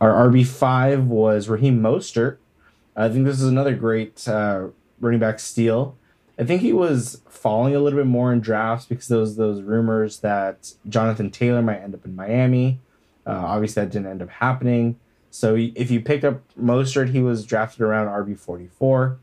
[0.00, 2.38] Our RB five was Raheem Mostert.
[2.96, 4.68] I think this is another great uh,
[5.00, 5.96] running back steal.
[6.38, 10.20] I think he was falling a little bit more in drafts because those those rumors
[10.20, 12.80] that Jonathan Taylor might end up in Miami.
[13.26, 14.98] Uh, obviously, that didn't end up happening.
[15.30, 19.18] So if you picked up Mostert, he was drafted around RB forty four.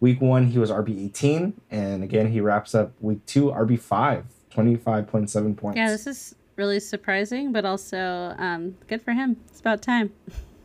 [0.00, 4.26] Week one, he was RB eighteen, and again he wraps up week two RB five,
[4.54, 5.76] 25.7 points.
[5.76, 9.36] Yeah, this is really surprising, but also um, good for him.
[9.48, 10.12] It's about time.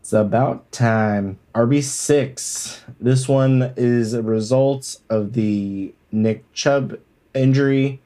[0.00, 1.38] it's about time.
[1.54, 2.82] RB six.
[2.98, 6.98] This one is a result of the Nick Chubb
[7.34, 8.00] injury.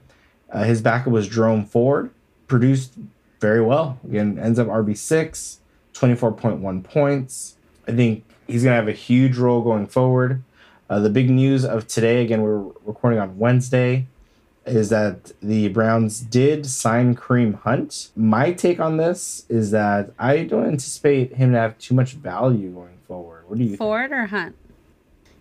[0.51, 2.11] Uh, his backup was Jerome Ford.
[2.47, 2.93] Produced
[3.41, 3.99] very well.
[4.05, 5.61] Again, ends up RB six.
[5.95, 7.57] 24.1 points.
[7.89, 10.43] I think he's going to have a huge role going forward.
[10.91, 14.07] Uh, the big news of today, again, we're recording on Wednesday,
[14.67, 18.11] is that the Browns did sign Kareem Hunt.
[18.17, 22.71] My take on this is that I don't anticipate him to have too much value
[22.71, 23.49] going forward.
[23.49, 24.23] What do you Ford think?
[24.23, 24.57] or Hunt?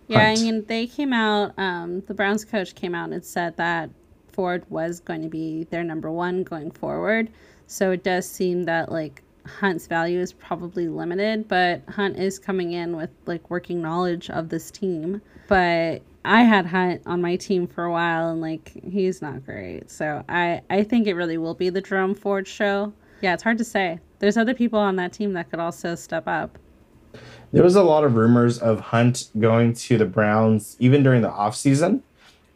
[0.08, 0.38] Yeah, Hunt.
[0.38, 3.90] I mean, they came out, um, the Browns coach came out and said that
[4.28, 7.30] Ford was going to be their number one going forward.
[7.66, 12.72] So it does seem that, like, Hunt's value is probably limited, but Hunt is coming
[12.72, 15.20] in with like working knowledge of this team.
[15.48, 19.90] But I had Hunt on my team for a while and like he's not great.
[19.90, 22.92] So I I think it really will be the Jerome Ford show.
[23.20, 24.00] Yeah, it's hard to say.
[24.18, 26.58] There's other people on that team that could also step up.
[27.52, 31.30] There was a lot of rumors of Hunt going to the Browns even during the
[31.30, 32.00] offseason,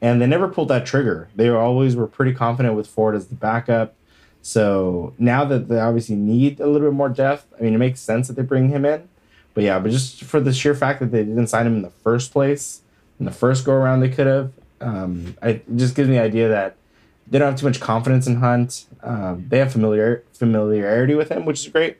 [0.00, 1.28] and they never pulled that trigger.
[1.36, 3.94] They always were pretty confident with Ford as the backup.
[4.48, 8.00] So now that they obviously need a little bit more depth, I mean, it makes
[8.00, 9.06] sense that they bring him in.
[9.52, 11.90] But yeah, but just for the sheer fact that they didn't sign him in the
[11.90, 12.80] first place,
[13.20, 14.52] in the first go around, they could have.
[14.80, 16.76] Um, it just gives me the idea that
[17.26, 18.86] they don't have too much confidence in Hunt.
[19.02, 21.98] Um, they have familiar familiarity with him, which is great.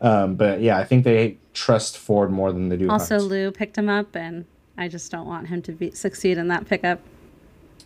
[0.00, 2.88] Um, but yeah, I think they trust Ford more than they do.
[2.88, 3.28] Also, Hunt.
[3.28, 4.44] Lou picked him up, and
[4.76, 7.00] I just don't want him to be succeed in that pickup.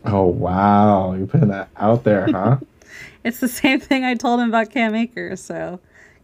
[0.04, 2.58] Oh wow, you're putting that out there, huh?
[3.24, 5.80] It's the same thing I told him about Cam Akers, so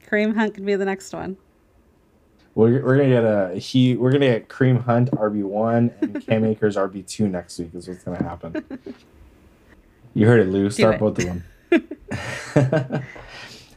[0.06, 1.36] Kareem Hunt could be the next one.
[2.54, 3.96] We're, we're gonna get a he.
[3.96, 7.70] We're gonna get Kareem Hunt RB one and Cam Akers RB two next week.
[7.74, 8.64] Is what's gonna happen.
[10.14, 10.68] You heard it, Lou.
[10.70, 11.44] Start both of them.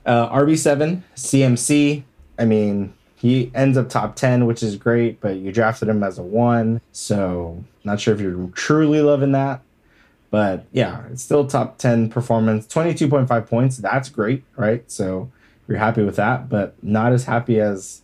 [0.06, 2.04] uh, RB7, CMC.
[2.40, 6.18] I mean, he ends up top 10, which is great, but you drafted him as
[6.18, 6.82] a one.
[6.92, 9.62] So, not sure if you're truly loving that.
[10.32, 12.66] But yeah, it's still top 10 performance.
[12.66, 13.78] 22.5 points.
[13.78, 14.90] That's great, right?
[14.90, 15.30] So,
[15.72, 18.02] you're happy with that, but not as happy as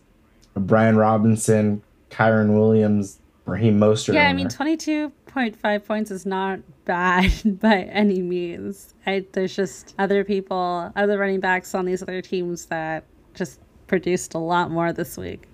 [0.54, 4.14] Brian Robinson, Kyren Williams, Raheem Mostert.
[4.14, 8.94] Yeah, I mean, 22.5 points is not bad by any means.
[9.06, 14.34] I, there's just other people, other running backs on these other teams that just produced
[14.34, 15.46] a lot more this week.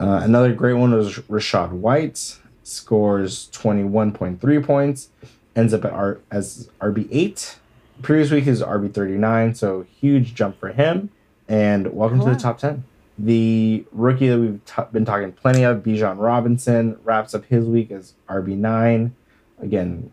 [0.00, 5.08] Uh, another great one was Rachaad White, scores 21.3 points,
[5.56, 7.56] ends up at R- as RB8.
[8.02, 11.10] Previous week is RB39, so huge jump for him.
[11.48, 12.84] And welcome oh, to the top 10.
[13.18, 17.90] The rookie that we've t- been talking plenty of, Bijan Robinson, wraps up his week
[17.90, 19.12] as RB9.
[19.60, 20.10] Again,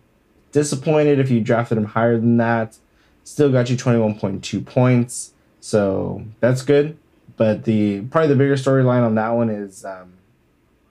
[0.52, 2.78] disappointed if you drafted him higher than that.
[3.24, 5.34] Still got you 21.2 points.
[5.60, 6.98] So that's good.
[7.38, 10.14] But the probably the bigger storyline on that one is um,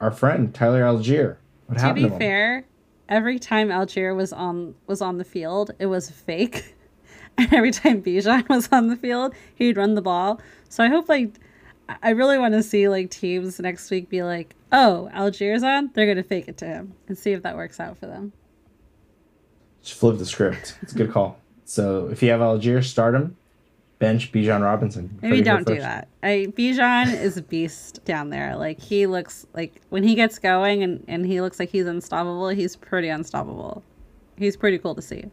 [0.00, 1.36] our friend Tyler Allgeier.
[1.66, 2.64] What happened to be to fair,
[3.10, 6.76] every time Allgeier was on was on the field, it was fake.
[7.38, 10.40] And every time Bijan was on the field, he'd run the ball.
[10.68, 11.38] So I hope like
[12.02, 16.06] I really want to see like teams next week be like, oh, Allgeier's on, they're
[16.06, 18.32] gonna fake it to him and see if that works out for them.
[19.82, 20.76] Just flip the script.
[20.82, 21.38] It's a good call.
[21.64, 23.36] So if you have Allgeier, start him.
[24.00, 25.16] Bench Bijan Robinson.
[25.20, 26.08] Maybe don't do that.
[26.22, 28.56] I, Bijan is a beast down there.
[28.56, 32.48] Like he looks like when he gets going and, and he looks like he's unstoppable,
[32.48, 33.84] he's pretty unstoppable.
[34.36, 35.26] He's pretty cool to see.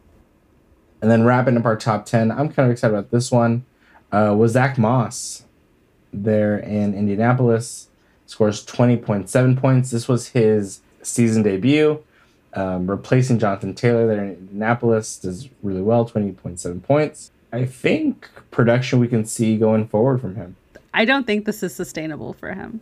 [1.00, 3.64] And then wrapping up our top ten, I'm kind of excited about this one.
[4.12, 5.44] Uh, was Zach Moss
[6.12, 7.88] there in Indianapolis.
[8.26, 9.90] Scores 20.7 points.
[9.90, 12.04] This was his season debut.
[12.52, 17.30] Um, replacing Jonathan Taylor there in Indianapolis does really well, 20.7 points.
[17.52, 20.56] I think production we can see going forward from him.
[20.92, 22.80] I don't think this is sustainable for him.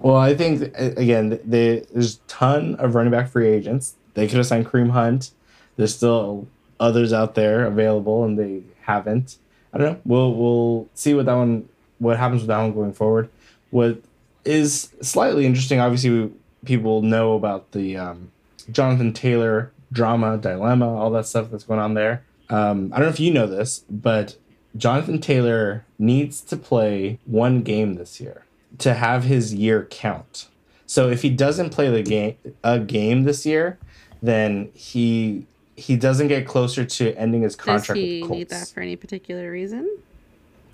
[0.00, 3.94] Well, I think again, they, there's a ton of running back free agents.
[4.14, 5.30] They could have signed Kareem Hunt.
[5.76, 6.46] There's still
[6.78, 9.38] others out there available, and they haven't.
[9.72, 10.00] I don't know.
[10.04, 13.28] We'll we'll see what that one what happens with that one going forward.
[13.70, 13.98] What
[14.44, 16.30] is slightly interesting, obviously,
[16.64, 18.30] people know about the um,
[18.70, 22.22] Jonathan Taylor drama, dilemma, all that stuff that's going on there.
[22.48, 24.36] Um, I don't know if you know this, but
[24.76, 28.44] Jonathan Taylor needs to play one game this year
[28.78, 30.48] to have his year count.
[30.86, 33.78] So if he doesn't play the game a game this year,
[34.22, 37.88] then he he doesn't get closer to ending his contract.
[37.88, 39.98] Does he need that for any particular reason?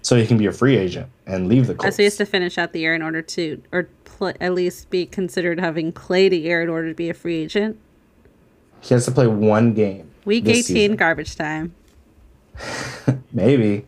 [0.03, 1.97] so he can be a free agent and leave the Colts.
[1.97, 4.91] So he has to finish out the year in order to, or pl- at least
[4.91, 7.79] be considered having played a year in order to be a free agent.
[8.81, 10.11] He has to play one game.
[10.25, 10.97] Week eighteen, season.
[10.97, 11.75] garbage time.
[13.33, 13.87] Maybe,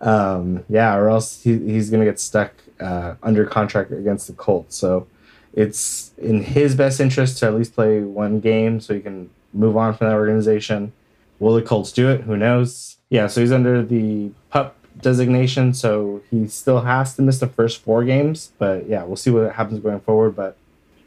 [0.00, 4.76] um, yeah, or else he, he's gonna get stuck uh, under contract against the Colts.
[4.76, 5.06] So
[5.52, 9.76] it's in his best interest to at least play one game so he can move
[9.76, 10.92] on from that organization.
[11.38, 12.22] Will the Colts do it?
[12.22, 12.98] Who knows?
[13.10, 17.82] Yeah, so he's under the pup designation, so he still has to miss the first
[17.82, 18.52] four games.
[18.58, 20.36] But yeah, we'll see what happens going forward.
[20.36, 20.56] But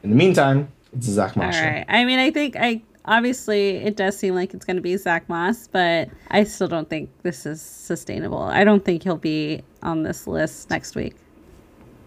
[0.02, 1.64] in the meantime, it's Zach Marshall.
[1.64, 1.84] All right.
[1.88, 5.28] I mean, I think I obviously it does seem like it's going to be Zach
[5.28, 8.42] Moss, but I still don't think this is sustainable.
[8.42, 11.16] I don't think he'll be on this list next week.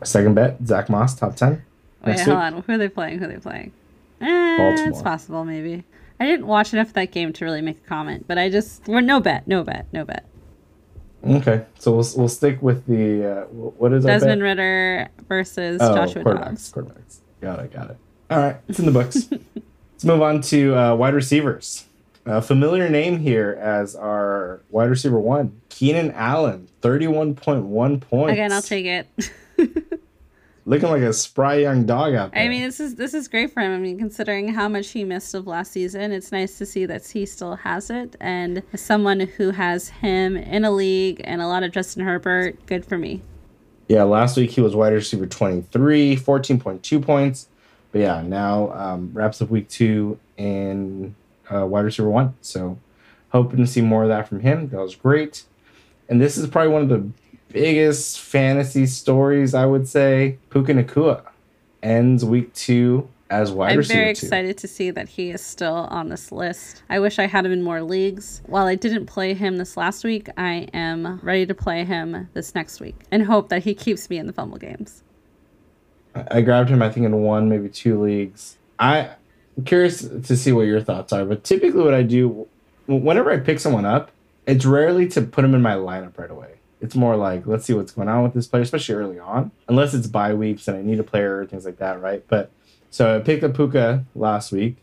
[0.03, 1.63] Second bet, Zach Moss, top ten.
[2.05, 2.37] Wait, hold week.
[2.37, 2.61] on.
[2.61, 3.19] Who are they playing?
[3.19, 3.71] Who are they playing?
[4.19, 4.89] Eh, Baltimore.
[4.89, 5.83] It's possible, maybe.
[6.19, 8.87] I didn't watch enough of that game to really make a comment, but I just
[8.87, 10.25] well, no bet, no bet, no bet.
[11.27, 16.23] Okay, so we'll we'll stick with the uh, what is Desmond Ridder versus oh, Joshua
[16.23, 16.71] quarterbacks, Dobbs.
[16.71, 17.19] Quarterbacks.
[17.41, 17.73] Got it.
[17.73, 17.97] Got it.
[18.29, 19.29] All right, it's in the books.
[20.01, 21.85] Let's move on to uh, wide receivers.
[22.25, 28.31] A familiar name here as our wide receiver one, Keenan Allen, thirty-one point one points.
[28.31, 29.31] Again, I'll take it.
[30.65, 32.41] looking like a spry young dog out there.
[32.41, 33.75] I mean, this is this is great for him.
[33.75, 37.05] I mean, considering how much he missed of last season, it's nice to see that
[37.05, 38.15] he still has it.
[38.19, 42.65] And as someone who has him in a league and a lot of Justin Herbert,
[42.65, 43.21] good for me.
[43.87, 47.49] Yeah, last week he was wide receiver 23, 14.2 points.
[47.91, 51.15] But yeah, now um, wraps up week two in
[51.49, 52.35] uh, wide receiver one.
[52.41, 52.77] So
[53.29, 54.69] hoping to see more of that from him.
[54.69, 55.43] That was great.
[56.09, 57.09] And this is probably one of the
[57.49, 61.23] biggest fantasy stories, I would say, Puka Nacua
[61.83, 63.99] ends week two as wide I'm receiver.
[63.99, 66.83] I'm very excited to see that he is still on this list.
[66.89, 68.41] I wish I had him in more leagues.
[68.45, 72.53] While I didn't play him this last week, I am ready to play him this
[72.53, 75.03] next week and hope that he keeps me in the fumble games.
[76.15, 78.57] I grabbed him, I think, in one, maybe two leagues.
[78.79, 79.09] I,
[79.57, 82.47] I'm curious to see what your thoughts are, but typically what I do,
[82.87, 84.11] whenever I pick someone up,
[84.45, 86.55] it's rarely to put him in my lineup right away.
[86.81, 89.93] It's more like let's see what's going on with this player, especially early on, unless
[89.93, 92.23] it's bye weeks and I need a player or things like that, right?
[92.27, 92.51] But
[92.89, 94.77] so I picked up Puka last week,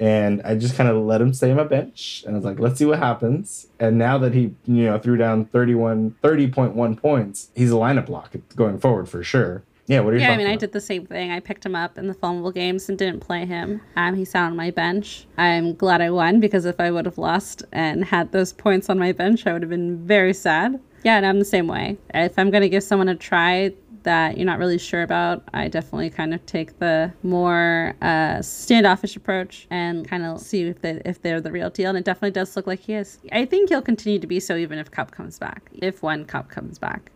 [0.00, 2.58] and I just kind of let him stay on my bench, and I was like,
[2.58, 3.66] let's see what happens.
[3.78, 8.34] And now that he you know threw down 31, 30.1 points, he's a lineup lock
[8.56, 9.62] going forward for sure.
[9.86, 11.30] Yeah, what are your Yeah, I mean, on I did the same thing.
[11.30, 13.80] I picked him up in the fumble games and didn't play him.
[13.96, 15.26] Um, he sat on my bench.
[15.36, 18.98] I'm glad I won because if I would have lost and had those points on
[18.98, 20.80] my bench, I would have been very sad.
[21.02, 21.98] Yeah, and I'm the same way.
[22.14, 25.68] If I'm going to give someone a try that you're not really sure about, I
[25.68, 31.02] definitely kind of take the more uh, standoffish approach and kind of see if they
[31.04, 31.90] if they're the real deal.
[31.90, 33.18] And it definitely does look like he is.
[33.32, 36.48] I think he'll continue to be so even if Kupp comes back, if one Kupp
[36.48, 37.10] comes back.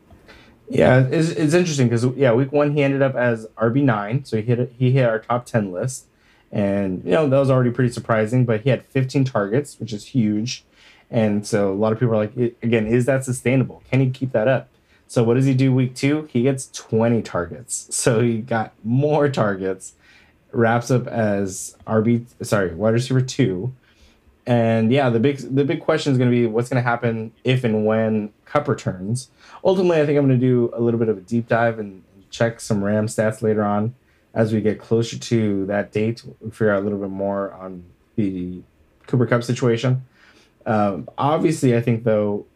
[0.70, 4.36] Yeah, it's, it's interesting because yeah, week one he ended up as RB nine, so
[4.36, 6.06] he hit he hit our top ten list,
[6.52, 8.44] and you know that was already pretty surprising.
[8.44, 10.64] But he had 15 targets, which is huge,
[11.10, 13.82] and so a lot of people are like, again, is that sustainable?
[13.90, 14.68] Can he keep that up?
[15.06, 16.28] So what does he do week two?
[16.30, 19.94] He gets 20 targets, so he got more targets,
[20.52, 23.72] wraps up as RB sorry wide receiver two,
[24.48, 27.32] and yeah, the big the big question is going to be what's going to happen
[27.44, 29.30] if and when Kupp returns.
[29.64, 32.02] Ultimately, I think I'm going to do a little bit of a deep dive and
[32.30, 33.94] check some RAM stats later on
[34.34, 36.22] as we get closer to that date.
[36.40, 37.84] We'll figure out a little bit more on
[38.16, 38.60] the
[39.06, 40.04] Cooper Kupp situation.
[40.66, 42.46] Um, obviously, I think though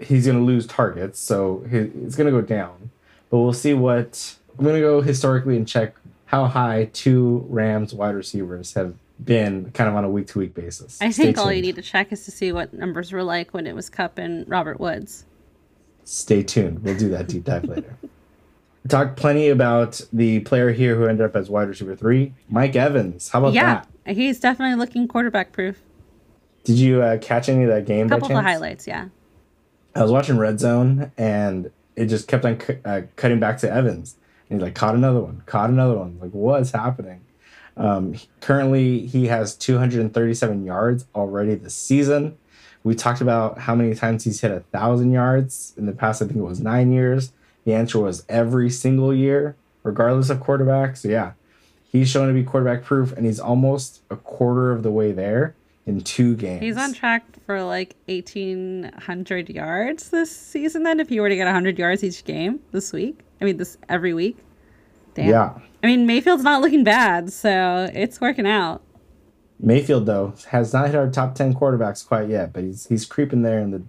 [0.00, 2.90] he's going to lose targets, so he, it's going to go down.
[3.30, 5.94] But we'll see what I'm going to go historically and check
[6.26, 10.54] how high two Rams wide receivers have been kind of on a week to week
[10.54, 11.00] basis.
[11.00, 13.54] I Stay think all you need to check is to see what numbers were like
[13.54, 15.24] when it was Cup and Robert Woods.
[16.04, 16.82] Stay tuned.
[16.82, 17.96] We'll do that deep dive later.
[18.88, 23.30] Talked plenty about the player here who ended up as wide receiver three, Mike Evans.
[23.30, 24.14] How about yeah, that?
[24.14, 25.80] he's definitely looking quarterback proof.
[26.64, 28.06] Did you uh, catch any of that game?
[28.06, 29.08] A couple of the highlights, yeah.
[29.94, 33.72] I was watching Red Zone and it just kept on cu- uh, cutting back to
[33.72, 34.16] Evans.
[34.50, 36.18] And he's like, caught another one, caught another one.
[36.20, 37.22] Like, what's happening?
[37.76, 42.36] Um, he- currently, he has 237 yards already this season.
[42.84, 46.22] We talked about how many times he's hit a thousand yards in the past.
[46.22, 47.32] I think it was nine years.
[47.64, 50.96] The answer was every single year, regardless of quarterback.
[50.96, 51.32] So yeah,
[51.90, 55.54] he's shown to be quarterback proof, and he's almost a quarter of the way there
[55.86, 56.60] in two games.
[56.60, 61.44] He's on track for like 1,800 yards this season, then, if he were to get
[61.44, 63.20] 100 yards each game this week.
[63.40, 64.38] I mean, this every week.
[65.14, 65.28] Damn.
[65.28, 65.58] Yeah.
[65.82, 68.82] I mean, Mayfield's not looking bad, so it's working out.
[69.64, 73.42] Mayfield though has not hit our top ten quarterbacks quite yet, but he's he's creeping
[73.42, 73.82] there in the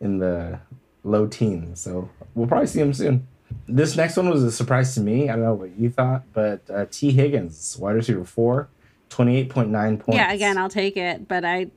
[0.00, 0.60] in the
[1.02, 1.80] low teens.
[1.80, 3.26] So we'll probably see him soon.
[3.66, 5.28] This next one was a surprise to me.
[5.28, 8.68] I don't know what you thought, but uh, Tee Higgins, wide receiver four,
[9.10, 10.16] 28.9 points.
[10.16, 11.70] Yeah, again, I'll take it, but I.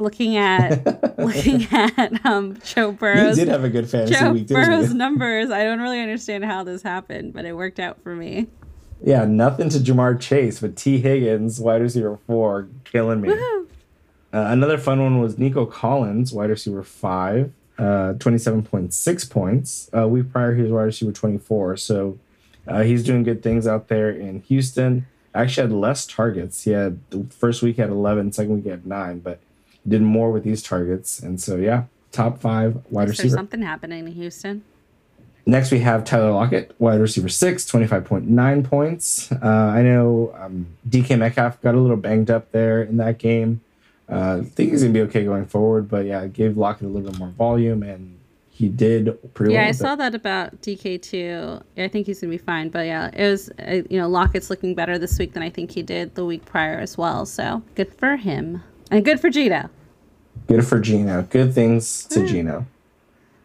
[0.00, 0.84] Looking at
[1.18, 5.48] looking at um Joe you Burrow's did have a good fantasy Joe week, Burrow's numbers,
[5.48, 8.48] I don't really understand how this happened, but it worked out for me.
[9.02, 13.30] Yeah, nothing to Ja'Marr Chase, but Tee Higgins, wide receiver four, killing me.
[13.32, 13.66] Uh,
[14.32, 19.90] another fun one was Nico Collins, wide receiver five, uh, 27.6 points.
[19.96, 21.76] Uh, week prior, he was wide receiver 24.
[21.76, 22.18] So
[22.66, 25.06] uh, he's doing good things out there in Houston.
[25.34, 26.64] Actually, had less targets.
[26.64, 29.38] He had the first week had 11, second week had nine, but
[29.86, 31.20] did more with these targets.
[31.20, 33.36] And so, yeah, top five wide Is there receiver.
[33.36, 34.64] something happening in Houston?
[35.48, 39.30] Next, we have Tyler Lockett, wide receiver six, 25.9 points.
[39.30, 43.60] Uh, I know um, DK Metcalf got a little banged up there in that game.
[44.10, 46.86] Uh, I think he's going to be okay going forward, but yeah, it gave Lockett
[46.86, 49.64] a little bit more volume, and he did pretty Yeah, well.
[49.66, 49.96] Yeah, I saw it.
[49.98, 51.60] that about DK too.
[51.76, 54.74] I think he's gonna be fine, but yeah, it was uh, you know Lockett's looking
[54.74, 57.26] better this week than I think he did the week prior as well.
[57.26, 59.68] So good for him and good for Geno.
[60.48, 61.22] Good for Geno.
[61.28, 62.26] Good things to.
[62.26, 62.66] Geno.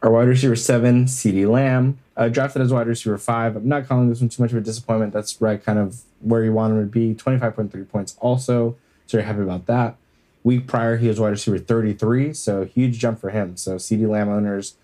[0.04, 3.56] Our wide receiver seven, CeeDee Lamb, uh, drafted as wide receiver five.
[3.56, 5.14] I'm not calling this one too much of a disappointment.
[5.14, 7.14] That's right, kind of where you want him to be.
[7.14, 8.76] 25.3 points also.
[9.06, 9.98] So you're happy about that.
[10.44, 13.58] Week prior, he was wide receiver 33, so huge jump for him.
[13.58, 14.76] So CeeDee Lamb owners,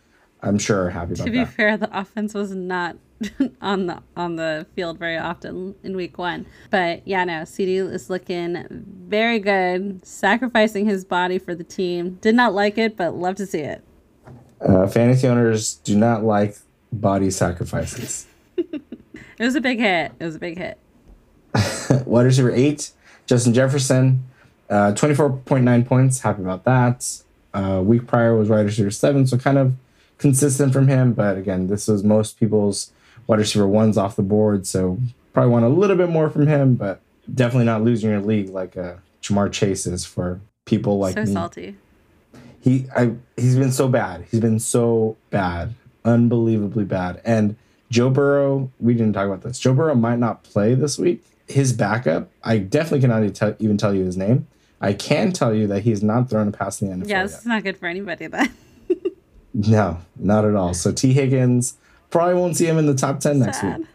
[0.44, 1.50] I'm sure, are happy about To be that.
[1.54, 2.98] fair, the offense was not
[3.62, 6.46] on the on the field very often in week one.
[6.70, 12.20] But yeah, no, CeeDee is looking very good, sacrificing his body for the team.
[12.22, 13.84] Did not like it, but love to see it.
[14.62, 16.58] Uh, fantasy owners do not like
[16.92, 18.26] body sacrifices.
[19.40, 20.12] It was a big hit.
[20.20, 20.80] It was a big hit.
[22.06, 22.92] wide receiver eight,
[23.28, 24.24] Justin Jefferson,
[24.70, 26.22] uh, 24.9 points.
[26.22, 27.22] Happy about that.
[27.54, 29.74] Uh, week prior was wide receiver seven, so kind of
[30.18, 31.14] consistent from him.
[31.14, 32.92] But again, this was most people's
[33.28, 34.98] wide receiver ones off the board, so
[35.34, 37.00] probably want a little bit more from him, but
[37.32, 41.32] definitely not losing your league like uh, Ja'Marr Chase is for people like so me.
[41.32, 41.76] salty.
[42.68, 44.26] He I he's been so bad.
[44.30, 47.22] He's been so bad, unbelievably bad.
[47.24, 47.56] And
[47.90, 49.58] Joe Burrow, we didn't talk about this.
[49.58, 51.24] Joe Burrow might not play this week.
[51.48, 53.24] His backup, I definitely cannot
[53.62, 54.48] even tell, you his name.
[54.82, 57.10] I can tell you that he's not thrown a pass in the NFL.
[57.10, 58.54] Yeah, it's not good for anybody then.
[59.54, 60.74] no, not at all.
[60.74, 61.76] So Tee Higgins
[62.10, 63.88] probably won't see him in the top ten next week.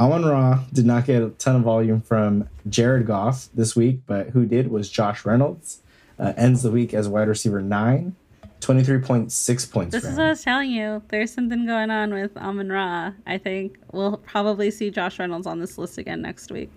[0.00, 4.30] Amon Ra did not get a ton of volume from Jared Goff this week, but
[4.30, 5.82] who did was Josh Reynolds.
[6.20, 8.14] Uh, ends the week as wide receiver nine,
[8.60, 9.92] 23.6 points.
[9.92, 11.02] This is what I was telling you.
[11.08, 13.12] There's something going on with Amon Ra.
[13.26, 16.70] I think we'll probably see Josh Reynolds on this list again next week.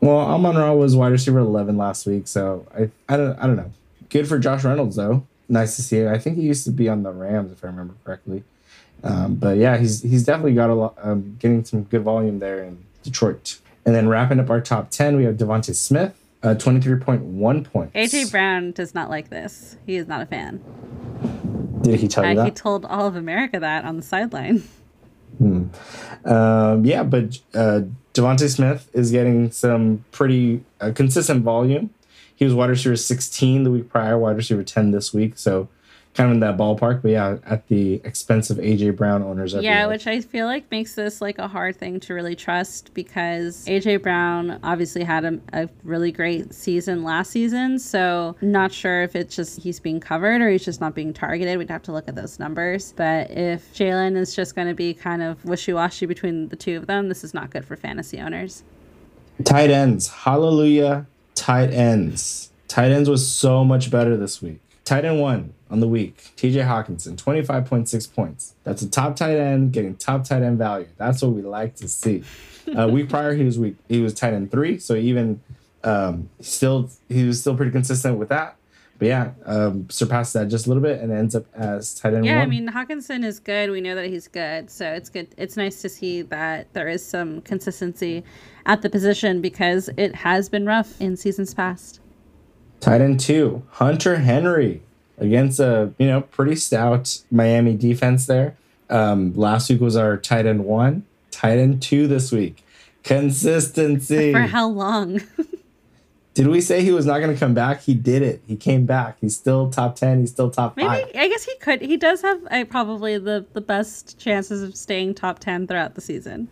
[0.00, 3.56] Well, Amon Ra was wide receiver 11 last week, so I, I don't I don't
[3.56, 3.72] know.
[4.08, 5.26] Good for Josh Reynolds though.
[5.48, 6.08] Nice to see it.
[6.08, 8.44] I think he used to be on the Rams if I remember correctly.
[9.02, 12.62] Um, but yeah, he's he's definitely got a lot, um, getting some good volume there
[12.62, 13.58] in Detroit.
[13.84, 17.94] And then wrapping up our top 10, we have DeVonta Smith, uh, 23.1 points.
[17.94, 19.76] AJ Brown does not like this.
[19.86, 20.60] He is not a fan.
[21.82, 22.44] Did he tell you Uh, that?
[22.44, 24.62] he told all of America that on the sideline.
[26.24, 27.82] Um, yeah, but uh,
[28.12, 31.90] DeVonta Smith is getting some pretty uh, consistent volume.
[32.34, 35.38] He was wide receiver 16 the week prior, wide receiver 10 this week.
[35.38, 35.68] So
[36.14, 37.02] kind of in that ballpark.
[37.02, 39.54] But yeah, at the expense of AJ Brown owners.
[39.54, 39.88] Yeah, everywhere.
[39.88, 44.02] which I feel like makes this like a hard thing to really trust because AJ
[44.02, 47.78] Brown obviously had a, a really great season last season.
[47.78, 51.58] So not sure if it's just he's being covered or he's just not being targeted.
[51.58, 52.92] We'd have to look at those numbers.
[52.96, 56.76] But if Jalen is just going to be kind of wishy washy between the two
[56.76, 58.64] of them, this is not good for fantasy owners.
[59.44, 60.08] Tight ends.
[60.08, 61.06] Hallelujah.
[61.34, 62.50] Tight ends.
[62.68, 64.60] Tight ends was so much better this week.
[64.84, 66.32] Tight end one on the week.
[66.36, 68.54] TJ Hockenson, 25.6 points.
[68.64, 70.88] That's a top tight end getting top tight end value.
[70.96, 72.24] That's what we like to see.
[72.76, 75.40] Uh, week prior, he was week he was tight end three, so even
[75.84, 78.56] um, still he was still pretty consistent with that.
[78.98, 82.16] But yeah, um, surpassed that just a little bit and ends up as tight end
[82.16, 82.24] one.
[82.24, 82.42] Yeah, one.
[82.42, 83.70] I mean Hawkinson is good.
[83.70, 85.28] We know that he's good, so it's good.
[85.38, 88.22] It's nice to see that there is some consistency
[88.66, 91.99] at the position because it has been rough in seasons past.
[92.80, 94.82] Tight end two, Hunter Henry
[95.18, 98.56] against a you know pretty stout Miami defense there.
[98.88, 102.64] Um, last week was our tight end one, tight end two this week.
[103.04, 104.32] Consistency.
[104.32, 105.20] For how long?
[106.34, 107.82] Did we say he was not going to come back?
[107.82, 108.40] He did it.
[108.46, 109.18] He came back.
[109.20, 110.20] He's still top ten.
[110.20, 111.10] He's still top Maybe five.
[111.14, 111.82] I guess he could.
[111.82, 116.00] He does have uh, probably the the best chances of staying top ten throughout the
[116.00, 116.48] season.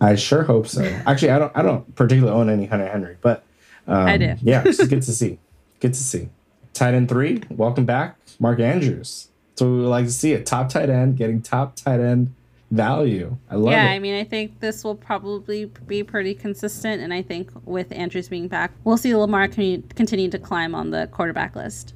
[0.00, 0.82] I sure hope so.
[1.06, 1.52] Actually, I don't.
[1.54, 3.44] I don't particularly own any Hunter Henry, but
[3.88, 4.36] um, I do.
[4.42, 5.38] yeah, it's good to see.
[5.80, 6.28] Good to see.
[6.74, 9.30] Tight end three, welcome back, Mark Andrews.
[9.56, 10.46] So we would like to see it.
[10.46, 12.32] Top tight end getting top tight end
[12.70, 13.36] value.
[13.50, 13.86] I love yeah, it.
[13.86, 17.90] Yeah, I mean, I think this will probably be pretty consistent, and I think with
[17.92, 21.94] Andrews being back, we'll see Lamar con- continue to climb on the quarterback list.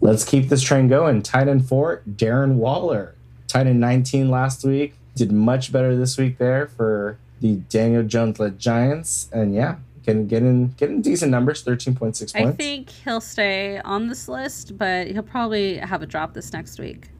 [0.00, 1.22] Let's keep this train going.
[1.22, 3.14] Tight end four, Darren Waller.
[3.46, 4.94] Tight end 19 last week.
[5.14, 9.28] Did much better this week there for the Daniel Jones led Giants.
[9.32, 12.34] And yeah, getting get in decent numbers, 13.6 points.
[12.34, 16.78] I think he'll stay on this list, but he'll probably have a drop this next
[16.80, 17.10] week.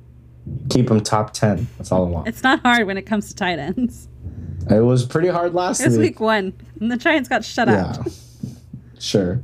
[0.71, 1.67] Keep him top 10.
[1.79, 2.29] That's all I want.
[2.29, 4.09] It's not hard when it comes to tight ends.
[4.71, 6.11] It was pretty hard last It was week.
[6.13, 7.87] week one, and the Giants got shut Yeah.
[7.99, 8.09] out.
[8.99, 9.41] Sure.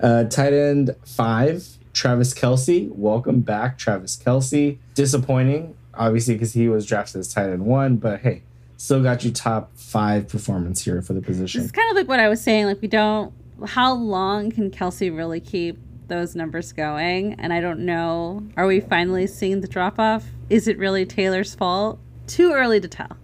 [0.00, 2.90] Uh, tight end five, Travis Kelce.
[2.90, 4.78] Welcome back, Travis Kelce.
[4.94, 8.42] Disappointing, obviously, because he was drafted as tight end one, but hey,
[8.76, 11.62] still got you top five performance here for the position.
[11.62, 12.66] It's kind of like what I was saying.
[12.66, 13.32] Like, we don't.
[13.66, 17.34] How long can Kelce really keep those numbers going?
[17.34, 18.42] And I don't know.
[18.56, 20.24] Are we finally seeing the drop off?
[20.50, 21.98] Is it really Taylor's fault?
[22.26, 23.16] Too early to tell.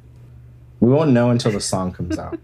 [0.81, 2.39] We won't know until the song comes out.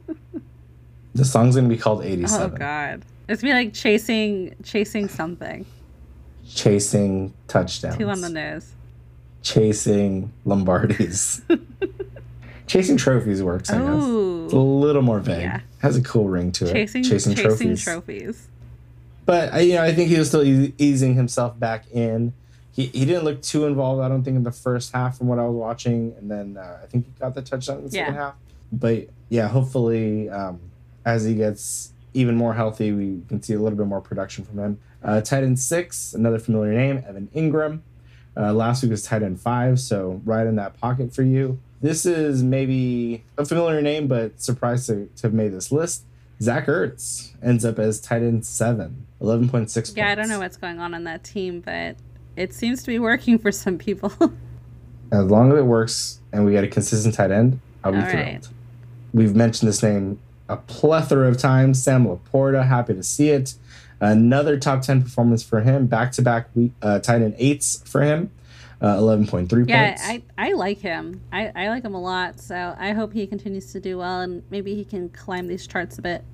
[1.15, 5.65] the song's gonna be called "87." Oh God, it's gonna be like chasing, chasing something.
[6.49, 7.97] Chasing touchdowns.
[7.97, 8.73] Two on the nose.
[9.43, 11.43] Chasing Lombardis.
[12.67, 14.03] Chasing trophies works, I guess.
[14.45, 15.43] It's a little more vague.
[15.43, 15.61] Yeah.
[15.83, 16.73] Has a cool ring to it.
[16.73, 17.85] chasing, chasing, chasing trophies.
[17.85, 18.49] trophies.
[19.25, 22.33] But I, you know, I think he was still eas- easing himself back in.
[22.73, 24.03] He, he didn't look too involved.
[24.03, 26.81] I don't think in the first half from what I was watching, and then uh,
[26.83, 28.35] I think he got the touchdown in the second half.
[28.73, 30.61] But yeah, hopefully um,
[31.05, 34.59] as he gets even more healthy, we can see a little bit more production from
[34.59, 34.79] him.
[35.03, 37.81] Uh, tight end six, another familiar name, Evan Engram.
[38.37, 41.59] Uh, last week was tight end five, so right in that pocket for you.
[41.81, 46.05] This is maybe a familiar name, but surprised to, to have made this list.
[46.41, 49.95] Zach Ertz ends up as tight end seven, 11.6 points.
[49.97, 51.97] Yeah, I don't know what's going on on that team, but
[52.37, 54.12] it seems to be working for some people.
[55.12, 58.05] As long as it works and we get a consistent tight end, I'll be All
[58.05, 58.27] thrilled.
[58.27, 58.49] right.
[59.14, 60.18] We've mentioned this name
[60.49, 61.83] a plethora of times.
[61.83, 63.55] Sam LaPorta, happy to see it.
[64.01, 66.49] Another top 10 performance for him, back to back
[66.83, 68.31] tight end eights for him.
[68.81, 70.03] Uh, 11.3 Yeah, points.
[70.07, 71.22] I, I like him.
[71.33, 72.41] I, I like him a lot.
[72.41, 75.99] So I hope he continues to do well and maybe he can climb these charts
[75.99, 76.24] a bit.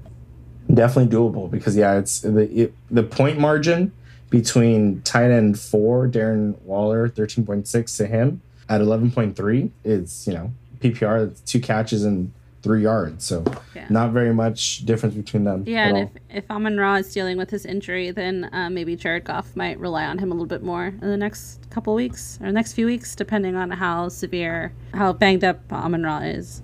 [0.72, 3.92] Definitely doable because yeah, it's the it, the point margin
[4.30, 9.70] between tight end four Darren Waller thirteen point six to him at eleven point three
[9.84, 12.32] is you know PPR two catches and
[12.62, 13.44] three yards, so
[13.74, 13.86] Yeah.
[13.90, 15.64] not very much difference between them.
[15.66, 16.02] Yeah, and all.
[16.30, 19.78] if, if Amon Ra is dealing with his injury, then uh, maybe Jared Goff might
[19.80, 22.86] rely on him a little bit more in the next couple weeks or next few
[22.86, 26.62] weeks, depending on how severe, how banged up Amon Ra is.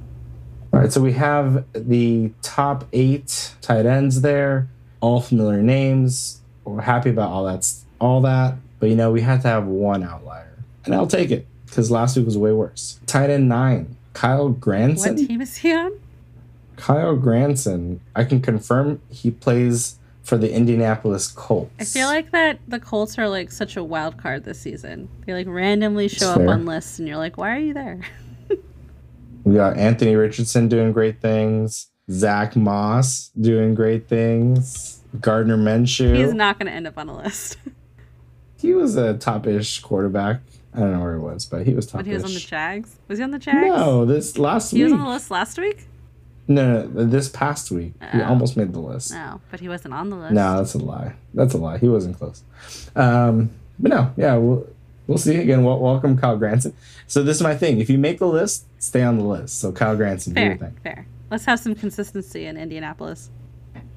[0.73, 4.69] All right, so we have the top eight tight ends there,
[5.01, 6.41] all familiar names.
[6.65, 7.67] We're happy about all that,
[8.01, 11.47] all that, but you know we had to have one outlier, and I'll take it
[11.67, 13.01] because last week was way worse.
[13.07, 15.15] Tight end nine, Kyle Granson.
[15.15, 15.93] What team is he on?
[16.75, 21.71] Kyle Granson, I can confirm he plays for the Indianapolis Colts.
[21.79, 25.09] I feel like that the Colts are like such a wild card this season.
[25.25, 28.01] They like randomly show up on lists, and you're like, why are you there?
[29.45, 36.17] we got Anthony Richardson doing great things, Zack Moss doing great things, Gardner Minshew.
[36.17, 37.57] He's not going to end up on a list.
[38.61, 40.41] he was a top-ish quarterback.
[40.75, 42.05] I don't know where he was, but he was top-ish.
[42.05, 43.67] when he was on the Jags, was he on the Jags?
[43.67, 44.81] No, this last he week.
[44.81, 45.87] He was on the list last week.
[46.47, 48.27] No, no, this past week he Oh.
[48.27, 49.13] almost made the list.
[49.13, 50.33] No, but he wasn't on the list.
[50.33, 51.15] No, that's a lie.
[51.35, 51.79] That's a lie.
[51.79, 52.43] He wasn't close.
[52.97, 54.67] Um, but no, yeah, we'll
[55.07, 55.63] we'll see again.
[55.65, 56.73] Wel- welcome, Kyle Granson.
[57.07, 57.81] So this is my thing.
[57.81, 59.61] If you make the list, stay on the list.
[59.61, 60.77] So Kyle Granson, do your fair, thing.
[60.83, 61.07] fair.
[61.31, 63.29] Let's have some consistency in Indianapolis.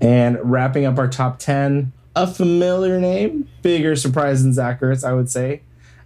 [0.01, 5.13] And wrapping up our top ten, a familiar name, bigger surprise than Zach Ertz, I
[5.13, 5.61] would say.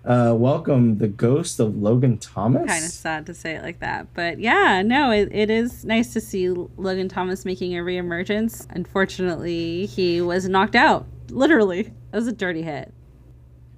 [0.05, 2.67] Uh, welcome the ghost of Logan Thomas.
[2.67, 6.13] Kind of sad to say it like that, but yeah, no, it, it is nice
[6.13, 8.67] to see Logan Thomas making a reemergence.
[8.69, 11.07] Unfortunately, he was knocked out.
[11.29, 12.93] Literally, it was a dirty hit.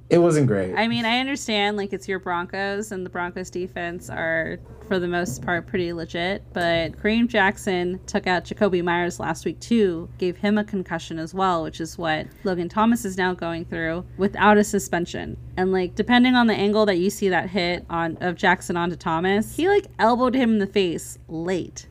[0.10, 0.76] It wasn't great.
[0.76, 5.08] I mean, I understand like it's your Broncos and the Broncos defense are for the
[5.08, 10.38] most part pretty legit, but Kareem Jackson took out Jakobi Meyers last week too, gave
[10.38, 14.58] him a concussion as well, which is what Logan Thomas is now going through without
[14.58, 15.38] a suspension.
[15.58, 18.96] And like depending on the angle that you see that hit on of Jackson onto
[18.96, 21.88] Thomas, he like elbowed him in the face late.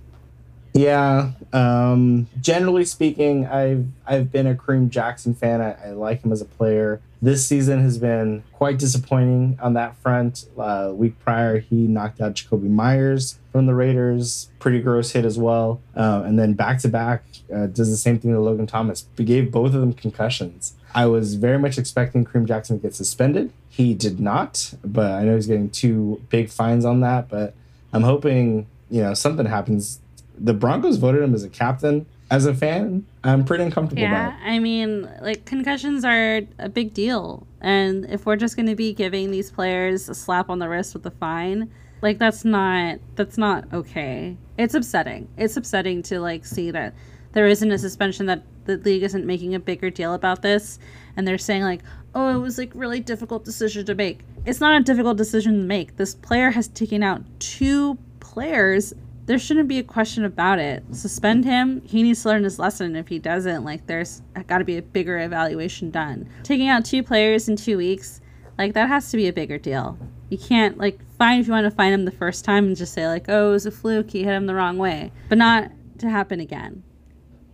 [0.72, 1.32] Yeah.
[1.54, 5.60] Um, generally speaking, I've I've been a Kareem Jackson fan.
[5.60, 7.00] I, I like him as a player.
[7.22, 10.46] This season has been quite disappointing on that front.
[10.56, 14.50] Uh, week prior, he knocked out Jakobi Meyers from the Raiders.
[14.58, 15.80] Pretty gross hit as well.
[15.94, 19.06] Um, and then back to back does the same thing to Logan Thomas.
[19.16, 20.74] We gave both of them concussions.
[20.94, 23.52] I was very much expecting Kareem Jackson to get suspended.
[23.68, 27.28] He did not, but I know he's getting two big fines on that.
[27.28, 27.54] But
[27.92, 30.00] I'm hoping you know something happens
[30.38, 32.06] the Broncos voted him as a captain.
[32.28, 34.36] As a fan, I'm pretty uncomfortable about it.
[34.42, 38.74] Yeah, I mean, like concussions are a big deal, and if we're just going to
[38.74, 41.70] be giving these players a slap on the wrist with a fine,
[42.02, 44.36] like that's not that's not okay.
[44.58, 45.28] It's upsetting.
[45.36, 46.94] It's upsetting to like see that
[47.32, 50.80] there isn't a suspension that the league isn't making a bigger deal about this,
[51.16, 51.82] and they're saying like,
[52.14, 54.20] oh, it was like really difficult decision to make.
[54.44, 55.96] It's not a difficult decision to make.
[55.96, 58.92] This player has taken out two players
[59.26, 60.84] there shouldn't be a question about it.
[60.92, 61.82] Suspend him.
[61.82, 62.96] He needs to learn his lesson.
[62.96, 66.28] If he doesn't, like, there's got to be a bigger evaluation done.
[66.44, 68.20] Taking out two players in two weeks,
[68.56, 69.98] like, that has to be a bigger deal.
[70.30, 72.94] You can't, like, fine if you want to find him the first time and just
[72.94, 74.10] say, like, oh, it was a fluke.
[74.10, 75.12] He hit him the wrong way.
[75.28, 76.82] But not to happen again.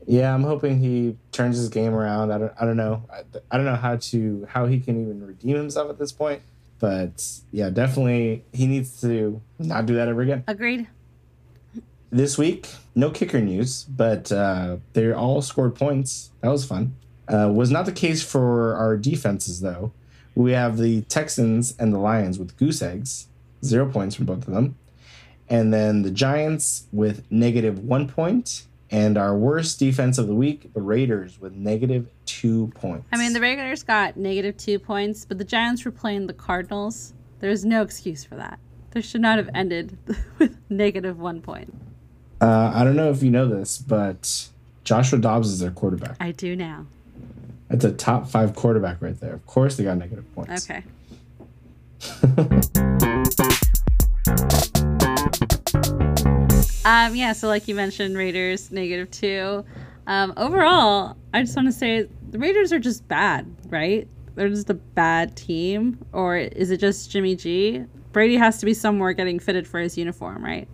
[0.07, 2.33] Yeah, I'm hoping he turns his game around.
[2.33, 3.05] I don't, I don't know.
[3.11, 6.43] I, I don't know how to how he can even redeem himself at this point.
[6.81, 10.43] But yeah, definitely he needs to not do that ever again.
[10.49, 10.89] Agreed.
[12.15, 16.31] This week, no kicker news, but uh, they all scored points.
[16.43, 16.95] That was fun.
[17.27, 19.93] Uh, was not the case for our defenses though.
[20.35, 23.29] We have the Texans and the Lions with goose eggs,
[23.65, 24.77] zero points from both of them,
[25.49, 30.71] and then the Giants with negative one point, and our worst defense of the week,
[30.75, 33.07] the Raiders with negative two points.
[33.11, 37.15] I mean, the Raiders got negative two points, but the Giants were playing the Cardinals.
[37.41, 38.59] There's no excuse for that.
[38.91, 39.97] They should not have ended
[40.39, 41.73] with negative one point.
[42.43, 44.49] Uh, I don't know if you know this, but
[44.85, 46.17] Joshua Dobbs is their quarterback.
[46.21, 46.87] I do now.
[47.69, 49.33] That's a top five quarterback right there.
[49.33, 50.69] Of course, they got negative points.
[50.69, 50.83] Okay.
[56.85, 59.65] Um, yeah, so like you mentioned, Raiders negative two.
[60.09, 64.09] Um, overall, I just want to say the Raiders are just bad, right?
[64.35, 67.85] They're just a bad team, or is it just Jimmy G?
[68.11, 70.67] Brady has to be somewhere getting fitted for his uniform, right?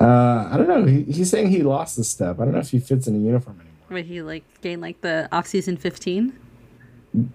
[0.00, 0.84] Uh, I don't know.
[0.84, 2.38] He, he's saying he lost a step.
[2.38, 3.74] I don't know if he fits in a uniform anymore.
[3.90, 6.38] Would he like gain like the off season fifteen?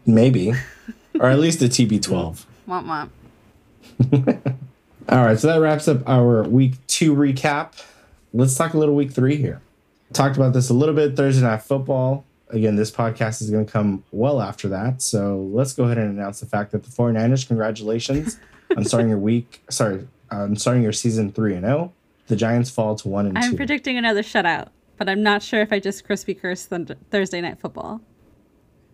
[0.06, 0.54] Maybe,
[1.20, 2.46] or at least a TB12.
[2.68, 3.10] Womp
[4.00, 4.56] womp.
[5.10, 7.84] All right, so that wraps up our week two recap.
[8.34, 9.62] Let's talk a little week three here.
[10.14, 12.24] Talked about this a little bit Thursday night football.
[12.50, 15.02] Again, this podcast is going to come well after that.
[15.02, 18.38] So let's go ahead and announce the fact that the 49ers, congratulations
[18.78, 21.92] on starting your week, sorry, on starting your season 3 and 0.
[22.28, 23.42] The Giants fall to 1 and 2.
[23.42, 27.42] I'm predicting another shutout, but I'm not sure if I just crispy curse th- Thursday
[27.42, 28.02] night football.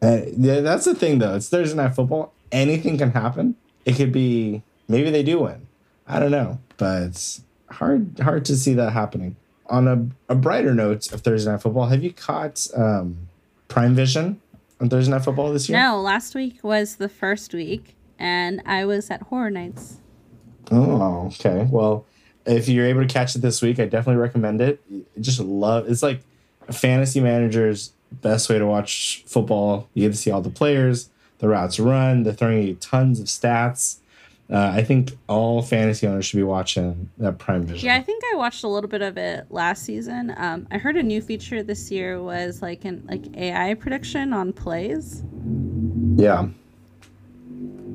[0.02, 1.36] Uh, yeah, that's the thing, though.
[1.36, 2.34] It's Thursday night football.
[2.52, 3.56] Anything can happen.
[3.86, 5.68] It could be maybe they do win.
[6.08, 9.36] I don't know, but it's hard hard to see that happening.
[9.68, 13.30] On a, a brighter note of Thursday night football, have you caught um,
[13.68, 14.42] Prime Vision
[14.82, 15.78] on Thursday night football this year?
[15.78, 19.98] No, last week was the first week, and I was at Horror Nights.
[20.72, 21.68] Oh, okay.
[21.70, 22.06] Well,
[22.46, 24.82] if you're able to catch it this week, I definitely recommend it.
[25.20, 26.22] Just love it's like
[26.68, 29.88] a fantasy manager's best way to watch football.
[29.94, 31.10] You get to see all the players,
[31.40, 33.98] the routes run, they're throwing you tons of stats.
[34.52, 37.86] Uh, I think all fantasy owners should be watching that Prime Vision.
[37.86, 40.34] Yeah, I think I watched a little bit of it last season.
[40.38, 44.52] Um, I heard a new feature this year was like an like AI prediction on
[44.52, 45.24] plays.
[46.16, 46.48] Yeah.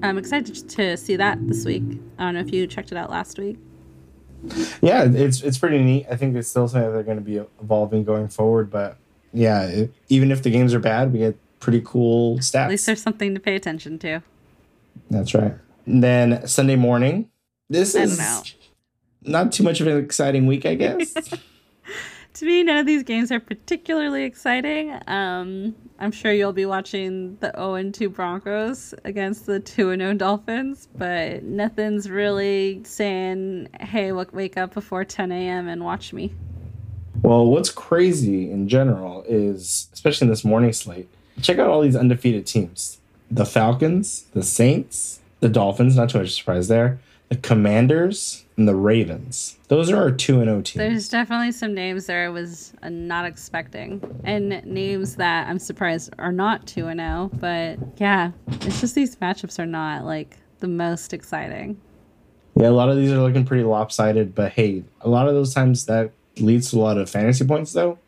[0.05, 1.83] I'm excited to see that this week.
[2.19, 3.59] I don't know if you checked it out last week.
[4.83, 6.07] Yeah, it's it's pretty neat.
[6.11, 8.71] I think it's still something that they're going to be evolving going forward.
[8.71, 8.97] But
[9.33, 12.65] yeah, it, even if the games are bad, we get pretty cool stats.
[12.65, 14.23] At least there's something to pay attention to.
[15.11, 15.55] That's right.
[15.87, 17.31] And then Sunday morning.
[17.71, 18.43] This is know.
[19.23, 21.15] not too much of an exciting week, I guess.
[22.35, 24.99] To me, none of these games are particularly exciting.
[25.07, 30.89] Um, I'm sure you'll be watching the 0 2 Broncos against the 2 0 Dolphins,
[30.97, 35.69] but nothing's really saying, hey, look, wake up before 10 a.m.
[35.69, 36.35] and watch me.
[37.23, 41.09] well, what's crazy in general is, especially in this morning slate,
[41.41, 42.99] check out all these undefeated teams:
[43.31, 45.95] the Falcons, the Saints, the Dolphins.
[45.95, 46.99] Not too much surprise there.
[47.29, 49.59] The Commanders and the Ravens.
[49.69, 50.75] Those are our two and O teams.
[50.75, 56.13] There's definitely some names there I was uh, not expecting, and names that I'm surprised
[56.19, 57.31] are not 2 and 0.
[57.35, 58.31] But yeah,
[58.61, 61.81] it's just these matchups are not like the most exciting.
[62.57, 65.53] Yeah, a lot of these are looking pretty lopsided, but hey, a lot of those
[65.53, 67.99] times that leads to a lot of fantasy points though,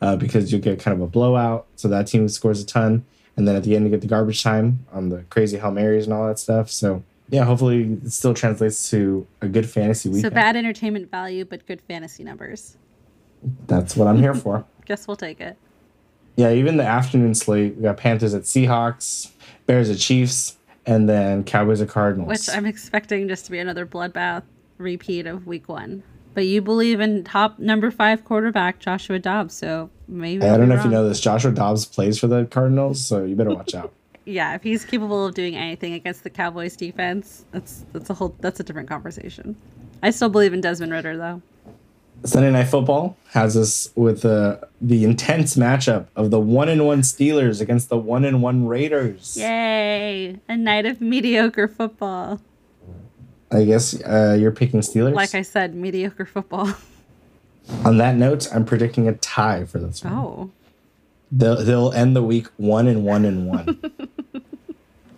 [0.00, 3.04] uh, because you get kind of a blowout, so that team scores a ton,
[3.36, 6.04] and then at the end you get the garbage time on the crazy hail marys
[6.04, 6.70] and all that stuff.
[6.70, 10.22] So yeah, hopefully it still translates to a good fantasy week.
[10.22, 12.76] So bad entertainment value, but good fantasy numbers.
[13.66, 14.64] That's what I'm here for.
[14.86, 15.56] Guess we'll take it.
[16.36, 19.32] Yeah, even the afternoon slate, we got Panthers at Seahawks,
[19.66, 20.56] Bears at Chiefs,
[20.86, 22.28] and then Cowboys at Cardinals.
[22.28, 24.44] Which I'm expecting just to be another bloodbath
[24.78, 26.02] repeat of week one.
[26.34, 30.76] But you believe in top number five quarterback Joshua Dobbs, so maybe I don't know
[30.76, 31.20] if you know this.
[31.20, 33.92] Joshua Dobbs plays for the Cardinals, so you better watch out.
[34.28, 38.36] Yeah, if he's capable of doing anything against the Cowboys defense, that's that's a whole
[38.40, 39.56] that's a different conversation.
[40.02, 41.40] I still believe in Desmond Ridder though.
[42.24, 47.00] Sunday Night Football has us with uh, the intense matchup of the one and one
[47.00, 49.36] Steelers against the one and one Raiders.
[49.38, 50.38] Yay!
[50.46, 52.40] A night of mediocre football.
[53.50, 55.14] I guess uh, you're picking Steelers.
[55.14, 56.74] Like I said, mediocre football.
[57.84, 60.12] On that note, I'm predicting a tie for this one.
[60.12, 60.50] Oh.
[61.30, 63.80] They'll, they'll end the week one and one and one.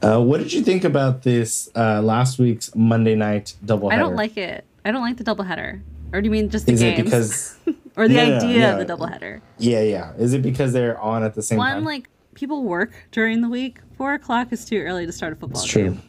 [0.02, 3.92] uh, what did you think about this uh, last week's Monday night doubleheader?
[3.92, 4.64] I don't like it.
[4.84, 5.80] I don't like the doubleheader.
[6.12, 6.98] Or do you mean just the Is games?
[6.98, 7.56] it because?
[7.96, 8.76] or the no, idea yeah.
[8.76, 9.40] of the doubleheader?
[9.58, 10.12] Yeah, yeah.
[10.14, 11.76] Is it because they're on at the same One, time?
[11.76, 13.78] One like people work during the week.
[13.96, 15.94] Four o'clock is too early to start a football it's game.
[15.94, 16.02] true.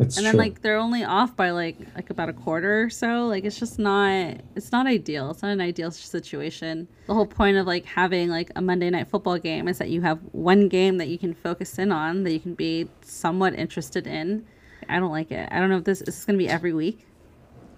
[0.00, 0.32] It's And true.
[0.32, 3.26] then like they're only off by like like about a quarter or so.
[3.26, 5.30] Like it's just not it's not ideal.
[5.30, 6.88] It's not an ideal situation.
[7.06, 10.00] The whole point of like having like a Monday night football game is that you
[10.00, 14.06] have one game that you can focus in on that you can be somewhat interested
[14.06, 14.46] in.
[14.88, 15.48] I don't like it.
[15.52, 17.06] I don't know if this this is gonna be every week.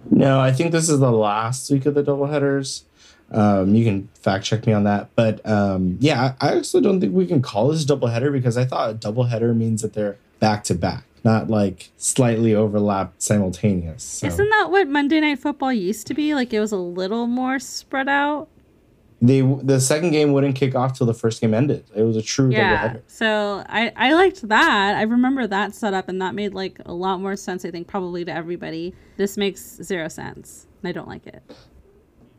[0.09, 2.83] No, I think this is the last week of the doubleheaders.
[3.31, 7.01] Um, you can fact check me on that, but um, yeah, I I actually don't
[7.01, 10.17] think we can call this a doubleheader because I thought a doubleheader means that they're
[10.39, 14.03] back to back, not like slightly overlapped simultaneous.
[14.03, 16.35] So Isn't that what Monday night football used to be?
[16.35, 18.49] Like it was a little more spread out.
[19.21, 21.85] they the second game wouldn't kick off till the first game ended.
[21.95, 22.97] It was a true Yeah.
[23.07, 24.95] So I I liked that.
[24.95, 28.25] I remember that setup and that made like a lot more sense I think probably
[28.25, 28.93] to everybody.
[29.17, 30.67] This makes zero sense.
[30.81, 31.41] and I don't like it.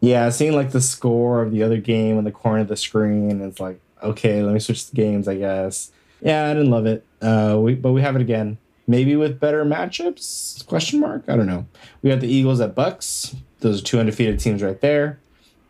[0.00, 3.40] Yeah, seeing like the score of the other game in the corner of the screen,
[3.40, 5.92] it's like, okay, let me switch the games, I guess.
[6.20, 7.06] Yeah, I didn't love it.
[7.22, 8.58] Uh, we, but we have it again.
[8.86, 10.66] Maybe with better matchups?
[10.66, 11.24] Question mark.
[11.28, 11.66] I don't know.
[12.02, 13.34] We got the Eagles at Bucks.
[13.60, 15.18] Those are two undefeated teams right there.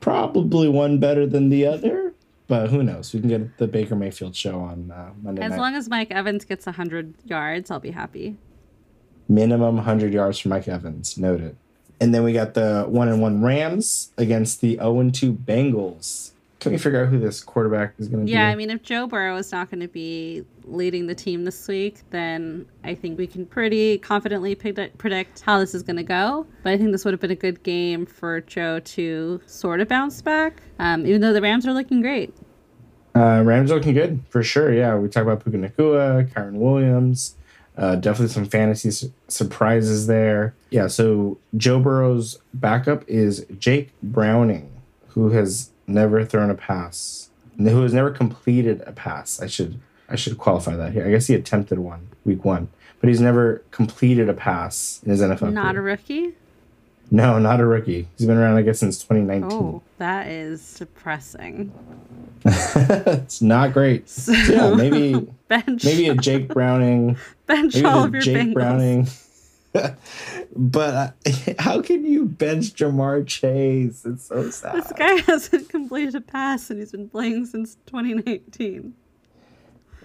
[0.01, 2.13] Probably one better than the other,
[2.49, 3.15] but who knows?
[3.15, 5.59] We can get the Baker Mayfield show on uh, Monday As night.
[5.59, 8.37] long as Mike Evans gets 100 yards, I'll be happy.
[9.29, 11.17] Minimum 100 yards for Mike Evans.
[11.17, 11.57] Noted.
[12.01, 16.33] And then we got the one and one Rams against the 0 and 2 Bengals.
[16.65, 18.41] Can we figure out who this quarterback is going to Yeah, be?
[18.43, 21.69] Yeah, I mean, if Joe Burrow is not going to be leading the team this
[21.69, 26.03] week, then I think we can pretty confidently predict, predict how this is going to
[26.03, 26.47] go.
[26.63, 29.89] But I think this would have been a good game for Joe to sort of
[29.89, 32.35] bounce back, um, even though the Rams are looking great.
[33.15, 34.73] Uh, Rams are looking good for sure.
[34.73, 37.37] Yeah, we talk about Puka Nakua, Kyren Williams.
[37.77, 40.55] Uh, definitely some fantasy su- surprises there.
[40.71, 44.71] Yeah, so Joe Burrow's backup is Jake Browning,
[45.09, 49.41] who has never thrown a pass, who has never completed a pass.
[49.41, 51.07] I should I should qualify that here.
[51.07, 52.69] I guess he attempted one week one,
[53.01, 55.53] but he's never completed a pass in his NFL.
[55.53, 56.35] Not a rookie?
[57.11, 58.09] no, not a rookie.
[58.17, 59.53] He's been around I guess since 2019.
[59.53, 61.73] Oh, that is depressing.
[62.45, 64.09] it's not great.
[64.09, 65.15] So, yeah, maybe
[65.49, 67.17] bench, maybe a Jake Browning.
[67.47, 68.55] bench all of your Jake Bengals.
[68.55, 69.07] Browning.
[70.57, 74.05] But uh, how can you bench Ja'Marr Chase?
[74.05, 74.77] It's so sad.
[74.77, 78.95] This guy hasn't completed a pass and he's been playing since 2019.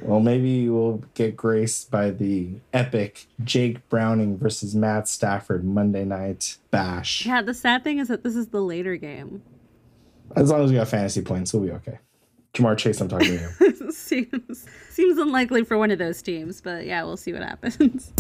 [0.02, 6.58] Well, maybe we'll get graced by the epic Jake Browning versus Matt Stafford Monday night
[6.72, 7.26] bash.
[7.26, 9.42] Yeah, the sad thing is that this is the later game.
[10.36, 12.00] As long as we got fantasy points, we'll be okay.
[12.54, 13.92] Ja'Marr Chase, I'm talking to you.
[13.92, 18.14] seems seems unlikely for one of those teams, but yeah, we'll see what happens.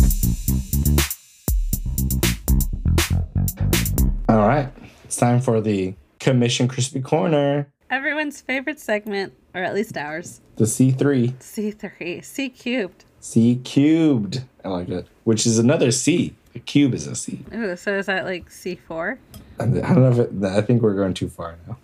[4.29, 4.69] All right,
[5.03, 10.65] it's time for the Commission Crispy Corner, Everyone's favorite segment, or at least ours, the
[10.65, 13.05] C3, C3, C cubed.
[13.21, 14.43] C cubed.
[14.63, 15.07] I like it.
[15.23, 16.35] Which is another C.
[16.53, 17.43] A cube is a C.
[17.55, 19.17] Ooh, so is that like C4?
[19.59, 21.79] I don't know if it, I think we're going too far now.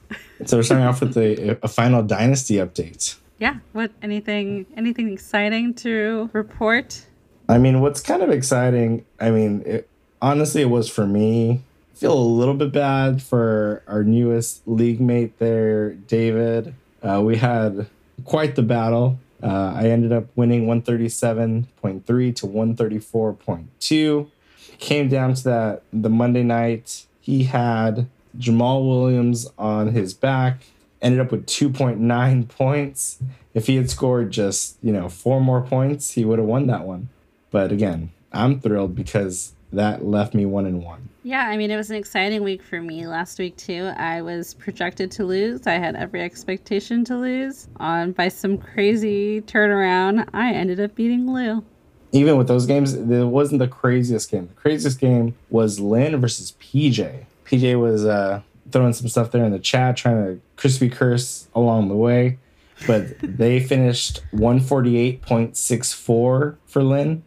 [0.46, 3.16] So we're starting off with the a final dynasty update.
[3.39, 3.58] Yeah.
[3.74, 7.08] What anything anything exciting to report?
[7.50, 9.04] I mean, what's kind of exciting?
[9.20, 9.89] I mean, it,
[10.22, 11.64] honestly, it was for me.
[11.96, 16.76] Feel a little bit bad for our newest league mate there, David.
[17.02, 17.88] Uh, we had
[18.26, 19.18] quite the battle.
[19.41, 24.28] Uh, I ended up winning 137.3 to 134.2.
[24.78, 27.06] Came down to that the Monday night.
[27.22, 30.64] He had Jamaal Williams on his back,
[31.02, 33.20] ended up with 2.9 points.
[33.54, 36.86] If he had scored just, you know, four more points, he would have won that
[36.86, 37.08] one.
[37.52, 41.09] But again, I'm thrilled because that left me one and one.
[41.23, 43.91] Yeah, I mean, it was an exciting week for me last week too.
[43.97, 45.65] I was projected to lose.
[45.65, 47.67] I had every expectation to lose.
[47.78, 51.63] On by some crazy turnaround, I ended up beating Lou.
[52.11, 54.47] Even with those games, it wasn't the craziest game.
[54.47, 57.26] The craziest game was Lynn versus PJ.
[57.45, 61.89] PJ was uh, throwing some stuff there in the chat, trying to crispy curse along
[61.89, 62.39] the way.
[62.88, 67.23] But they finished 148.64 for Lynn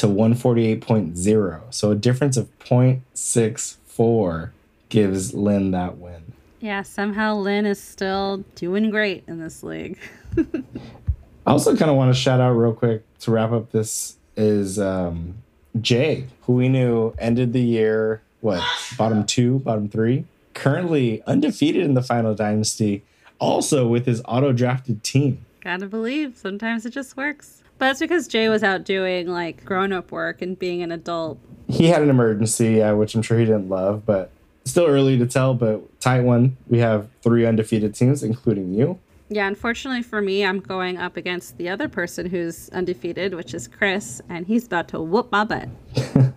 [0.00, 1.60] to 148.0.
[1.70, 4.50] So a difference of 0.64
[4.88, 6.32] gives Lynn that win.
[6.60, 9.98] Yeah, somehow Lynn is still doing great in this league.
[10.38, 14.78] I also kind of want to shout out real quick to wrap up this is
[14.78, 15.34] um,
[15.80, 18.62] Jay, who we knew ended the year, what,
[18.96, 20.24] bottom two, bottom three?
[20.54, 23.02] Currently undefeated in the final dynasty,
[23.38, 25.44] also with his auto drafted team.
[25.62, 27.59] Gotta believe sometimes it just works.
[27.80, 31.38] But that's because Jay was out doing like grown up work and being an adult.
[31.66, 34.30] He had an emergency, uh, which I'm sure he didn't love, but
[34.66, 35.54] still early to tell.
[35.54, 38.98] But tight one, we have three undefeated teams, including you.
[39.30, 43.66] Yeah, unfortunately for me, I'm going up against the other person who's undefeated, which is
[43.66, 45.68] Chris, and he's about to whoop my butt.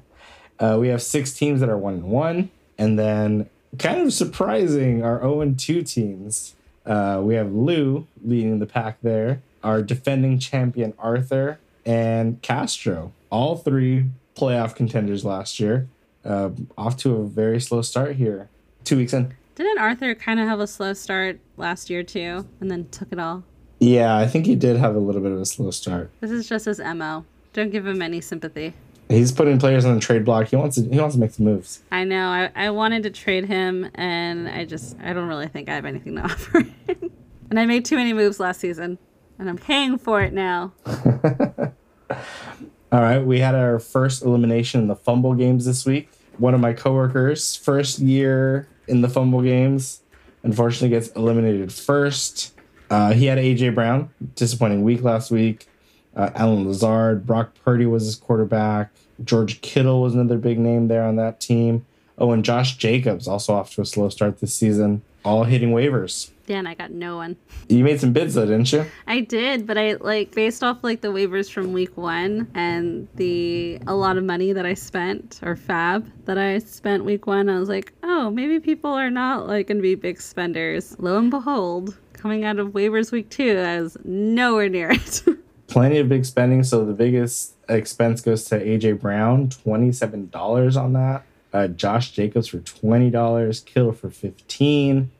[0.59, 5.03] Uh, we have six teams that are one and one, and then kind of surprising
[5.03, 6.55] our 0 and 2 teams.
[6.85, 13.11] Uh, we have Lou leading the pack there, our defending champion Arthur, and Castro.
[13.29, 14.05] All three
[14.35, 15.87] playoff contenders last year.
[16.23, 18.49] Uh, off to a very slow start here.
[18.83, 19.33] Two weeks in.
[19.55, 23.19] Didn't Arthur kind of have a slow start last year too, and then took it
[23.19, 23.43] all?
[23.79, 26.09] Yeah, I think he did have a little bit of a slow start.
[26.21, 27.25] This is just his mo.
[27.51, 28.73] Don't give him any sympathy.
[29.09, 30.47] He's putting players on the trade block.
[30.47, 30.89] He wants to.
[30.89, 31.81] He wants to make some moves.
[31.91, 32.29] I know.
[32.29, 35.85] I, I wanted to trade him, and I just I don't really think I have
[35.85, 37.11] anything to offer him.
[37.49, 38.97] and I made too many moves last season,
[39.39, 40.73] and I'm paying for it now.
[40.85, 46.09] All right, we had our first elimination in the fumble games this week.
[46.37, 50.01] One of my coworkers, first year in the fumble games,
[50.43, 52.53] unfortunately gets eliminated first.
[52.89, 55.67] Uh, he had AJ Brown, disappointing week last week.
[56.15, 58.91] Uh, Allen Lazard, Brock Purdy was his quarterback.
[59.23, 61.85] George Kittle was another big name there on that team.
[62.17, 65.01] Oh, and Josh Jacobs also off to a slow start this season.
[65.23, 66.31] All hitting waivers.
[66.47, 67.37] Yeah, and I got no one.
[67.69, 68.85] You made some bids though, didn't you?
[69.07, 73.79] I did, but I like based off like the waivers from week one and the
[73.87, 77.49] a lot of money that I spent or FAAB that I spent week one.
[77.49, 80.97] I was like, oh, maybe people are not like gonna be big spenders.
[80.99, 85.23] Lo and behold, coming out of waivers week two, I was nowhere near it.
[85.67, 86.63] Plenty of big spending.
[86.63, 91.23] So the biggest expense goes to AJ Brown, twenty seven dollars on that.
[91.53, 95.11] Uh, Josh Jacobs for twenty dollars, Kittle for fifteen.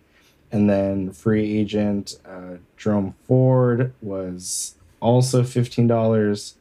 [0.52, 6.54] And then free agent uh, Jerome Ford was also $15.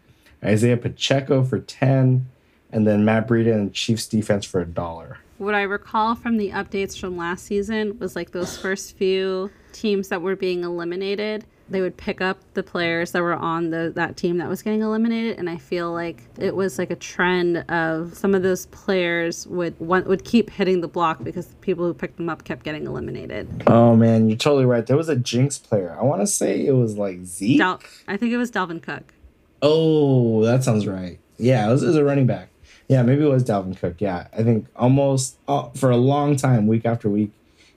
[0.42, 2.26] Isaiah Pacheco for 10
[2.72, 5.18] and then Matt Breida and Chiefs defense for a dollar.
[5.36, 10.08] what I recall from the updates from last season was like those first few teams
[10.08, 14.16] that were being eliminated, they would pick up the players that were on the that
[14.16, 18.14] team that was getting eliminated, and I feel like it was like a trend of
[18.16, 21.94] some of those players would want, would keep hitting the block because the people who
[21.94, 23.64] picked them up kept getting eliminated.
[23.66, 24.86] Oh man, you're totally right.
[24.86, 25.96] There was a Jinx player.
[25.98, 27.58] I want to say it was like Zeke.
[27.58, 29.14] Dal- I think it was Dalvin Cook.
[29.62, 31.18] Oh, that sounds right.
[31.38, 32.48] Yeah, it was, it was a running back.
[32.88, 34.00] Yeah, maybe it was Dalvin Cook.
[34.00, 37.30] Yeah, I think almost uh, for a long time, week after week,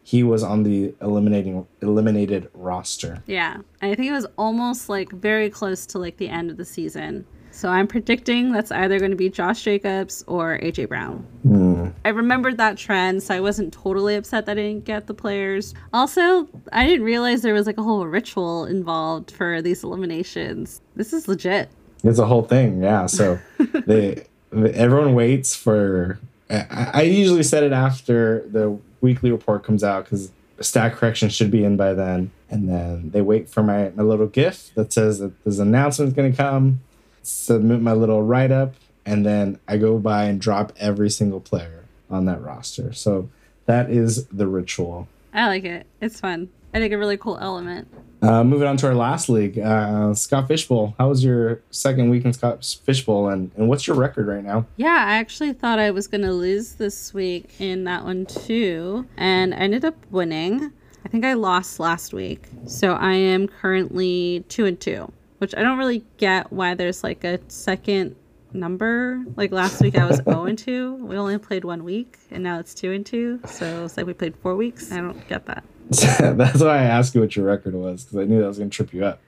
[0.05, 3.23] he was on the eliminating eliminated roster.
[3.25, 6.63] Yeah, I think it was almost like very close to like the end of the
[6.63, 7.25] season.
[7.49, 11.25] So I'm predicting that's either going to be Josh Jacobs or AJ Brown.
[11.41, 11.87] Hmm.
[12.03, 15.73] I remembered that trend, so I wasn't totally upset that I didn't get the players.
[15.91, 20.81] Also, I didn't realize there was like a whole ritual involved for these eliminations.
[20.95, 21.69] This is legit.
[22.03, 22.83] It's a whole thing.
[22.83, 23.07] Yeah.
[23.07, 23.39] So
[23.87, 26.19] they everyone waits for.
[26.47, 31.51] I, I usually set it after the weekly report comes out because stat correction should
[31.51, 35.19] be in by then, and then they wait for my, my little GIF that says
[35.19, 36.81] that this announcement is going to come.
[37.23, 38.75] Submit my little write up,
[39.05, 42.93] and then I go by and drop every single player on that roster.
[42.93, 43.29] So
[43.65, 45.07] that is the ritual.
[45.33, 45.87] I like it.
[46.01, 46.49] It's fun.
[46.75, 47.87] I think a really cool element.
[48.21, 50.93] Uh, moving on to our last league, uh, Scott Fish Bowl.
[50.99, 54.43] How was your second week in Scott Fish Bowl, and, and what's your record right
[54.43, 54.65] now?
[54.75, 59.07] Yeah, I actually thought I was going to lose this week in that one too,
[59.15, 60.73] and I ended up winning.
[61.05, 62.49] I think I lost last week.
[62.65, 67.23] So I am currently 2 and 2, which I don't really get why there's like
[67.23, 68.17] a second
[68.51, 69.23] number.
[69.37, 70.95] Like last week I was 0 and 2.
[70.95, 73.41] We only played one week and now it's 2 and 2.
[73.45, 74.91] So it's like we played 4 weeks.
[74.91, 75.63] I don't get that.
[76.19, 78.69] That's why I asked you what your record was because I knew that was going
[78.69, 79.21] to trip you up.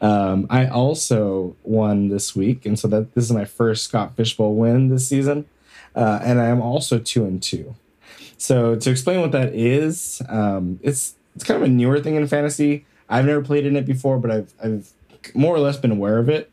[0.00, 4.36] Um, I also won this week, and so that this is my first Scott Fish
[4.36, 5.46] Bowl win this season,
[5.94, 7.74] uh, and I am also two and two.
[8.38, 12.26] So to explain what that is, um, it's it's kind of a newer thing in
[12.26, 12.86] fantasy.
[13.08, 14.90] I've never played in it before, but I've I've
[15.34, 16.50] more or less been aware of it.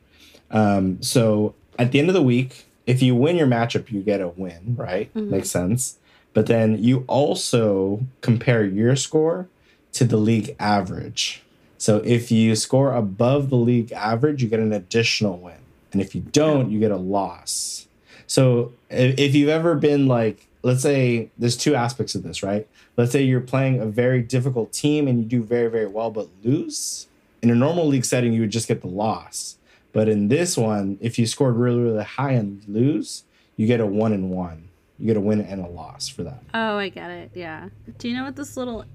[0.51, 4.22] Um, so at the end of the week, if you win your matchup, you get
[4.22, 5.16] a win, right?
[5.16, 5.97] Makes sense.
[6.36, 9.47] But then you also compare your score
[9.93, 11.41] to the league average.
[11.77, 15.57] So if you score above the league average, you get an additional win.
[15.93, 17.88] And if you don't, you get a loss.
[18.27, 22.67] So if you've ever been like, let's say there's two aspects of this, right?
[22.97, 26.27] Let's say you're playing a very difficult team and you do very, very well, but
[26.43, 27.07] lose.
[27.41, 29.55] In a normal league setting, you would just get the loss.
[29.93, 33.23] But in this one, if you scored really, really high and lose,
[33.55, 34.64] you get a one and one.
[35.00, 36.41] You get a win and a loss for that.
[36.54, 37.32] Oh, I get it.
[37.34, 37.70] Yeah.
[37.98, 38.86] Do you know what this little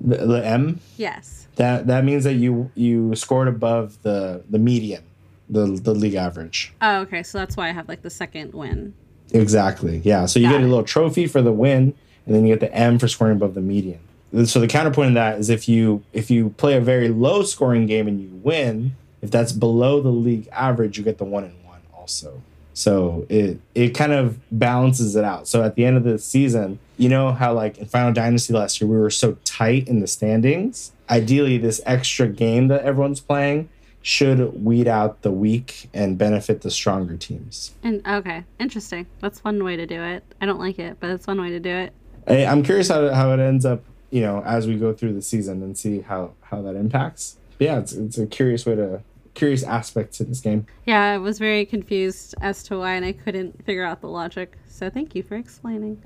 [0.00, 1.46] The, the M Yes.
[1.56, 5.02] that that means that you you scored above the the median,
[5.48, 6.72] the the league average.
[6.80, 7.22] Oh, okay.
[7.22, 8.94] So that's why I have like the second win.
[9.32, 9.98] Exactly.
[10.04, 10.26] Yeah.
[10.26, 11.94] So you Got get a little trophy for the win,
[12.26, 14.00] and then you get the M for scoring above the median.
[14.46, 17.86] So the counterpoint in that is if you if you play a very low scoring
[17.86, 21.64] game and you win, if that's below the league average, you get the one and
[21.64, 22.40] one also.
[22.80, 25.46] So it it kind of balances it out.
[25.46, 28.80] So at the end of the season, you know how like in Final Dynasty last
[28.80, 30.92] year we were so tight in the standings.
[31.10, 33.68] Ideally, this extra game that everyone's playing
[34.00, 37.72] should weed out the weak and benefit the stronger teams.
[37.82, 39.06] And okay, interesting.
[39.20, 40.24] That's one way to do it.
[40.40, 41.92] I don't like it, but it's one way to do it.
[42.26, 45.22] I, I'm curious how, how it ends up, you know, as we go through the
[45.22, 47.36] season and see how how that impacts.
[47.58, 49.02] But yeah, it's it's a curious way to
[49.34, 50.66] curious aspect to this game.
[50.86, 54.56] Yeah, I was very confused as to why, and I couldn't figure out the logic.
[54.68, 56.02] So thank you for explaining.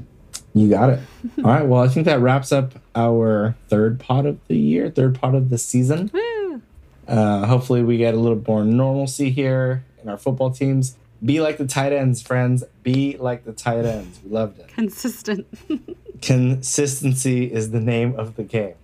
[0.52, 1.00] You got it.
[1.38, 1.66] All right.
[1.66, 5.50] Well, I think that wraps up our third pot of the year, third pot of
[5.50, 6.10] the season.
[6.14, 6.62] Woo!
[7.08, 10.96] Uh, hopefully, we get a little more normalcy here in our football teams.
[11.24, 12.64] Be like the tight ends, friends.
[12.82, 14.20] Be like the tight ends.
[14.22, 14.68] We loved it.
[14.68, 15.46] Consistent.
[16.22, 18.74] Consistency is the name of the game.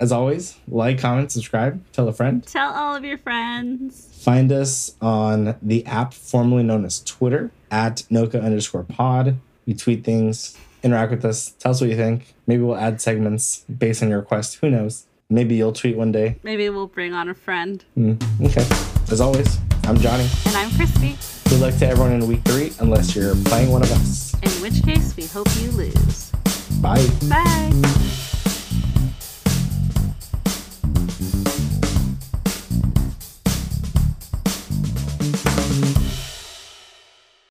[0.00, 2.42] As always, like, comment, subscribe, tell a friend.
[2.46, 4.08] Tell all of your friends.
[4.22, 9.36] Find us on the app formerly known as Twitter at NOCA underscore pod.
[9.66, 11.50] We tweet things interact with us.
[11.58, 12.34] Tell us what you think.
[12.46, 14.56] Maybe we'll add segments based on your request.
[14.56, 15.06] Who knows?
[15.28, 16.36] Maybe you'll tweet one day.
[16.42, 17.84] Maybe we'll bring on a friend.
[17.96, 18.66] Mm, okay.
[19.12, 20.46] As always, I'm Jhonny.
[20.46, 21.16] And I'm Crispy.
[21.50, 24.34] Good luck to everyone in week three, unless you're playing one of us.
[24.42, 26.30] In which case, we hope you lose.
[26.80, 27.06] Bye.
[27.28, 28.30] Bye.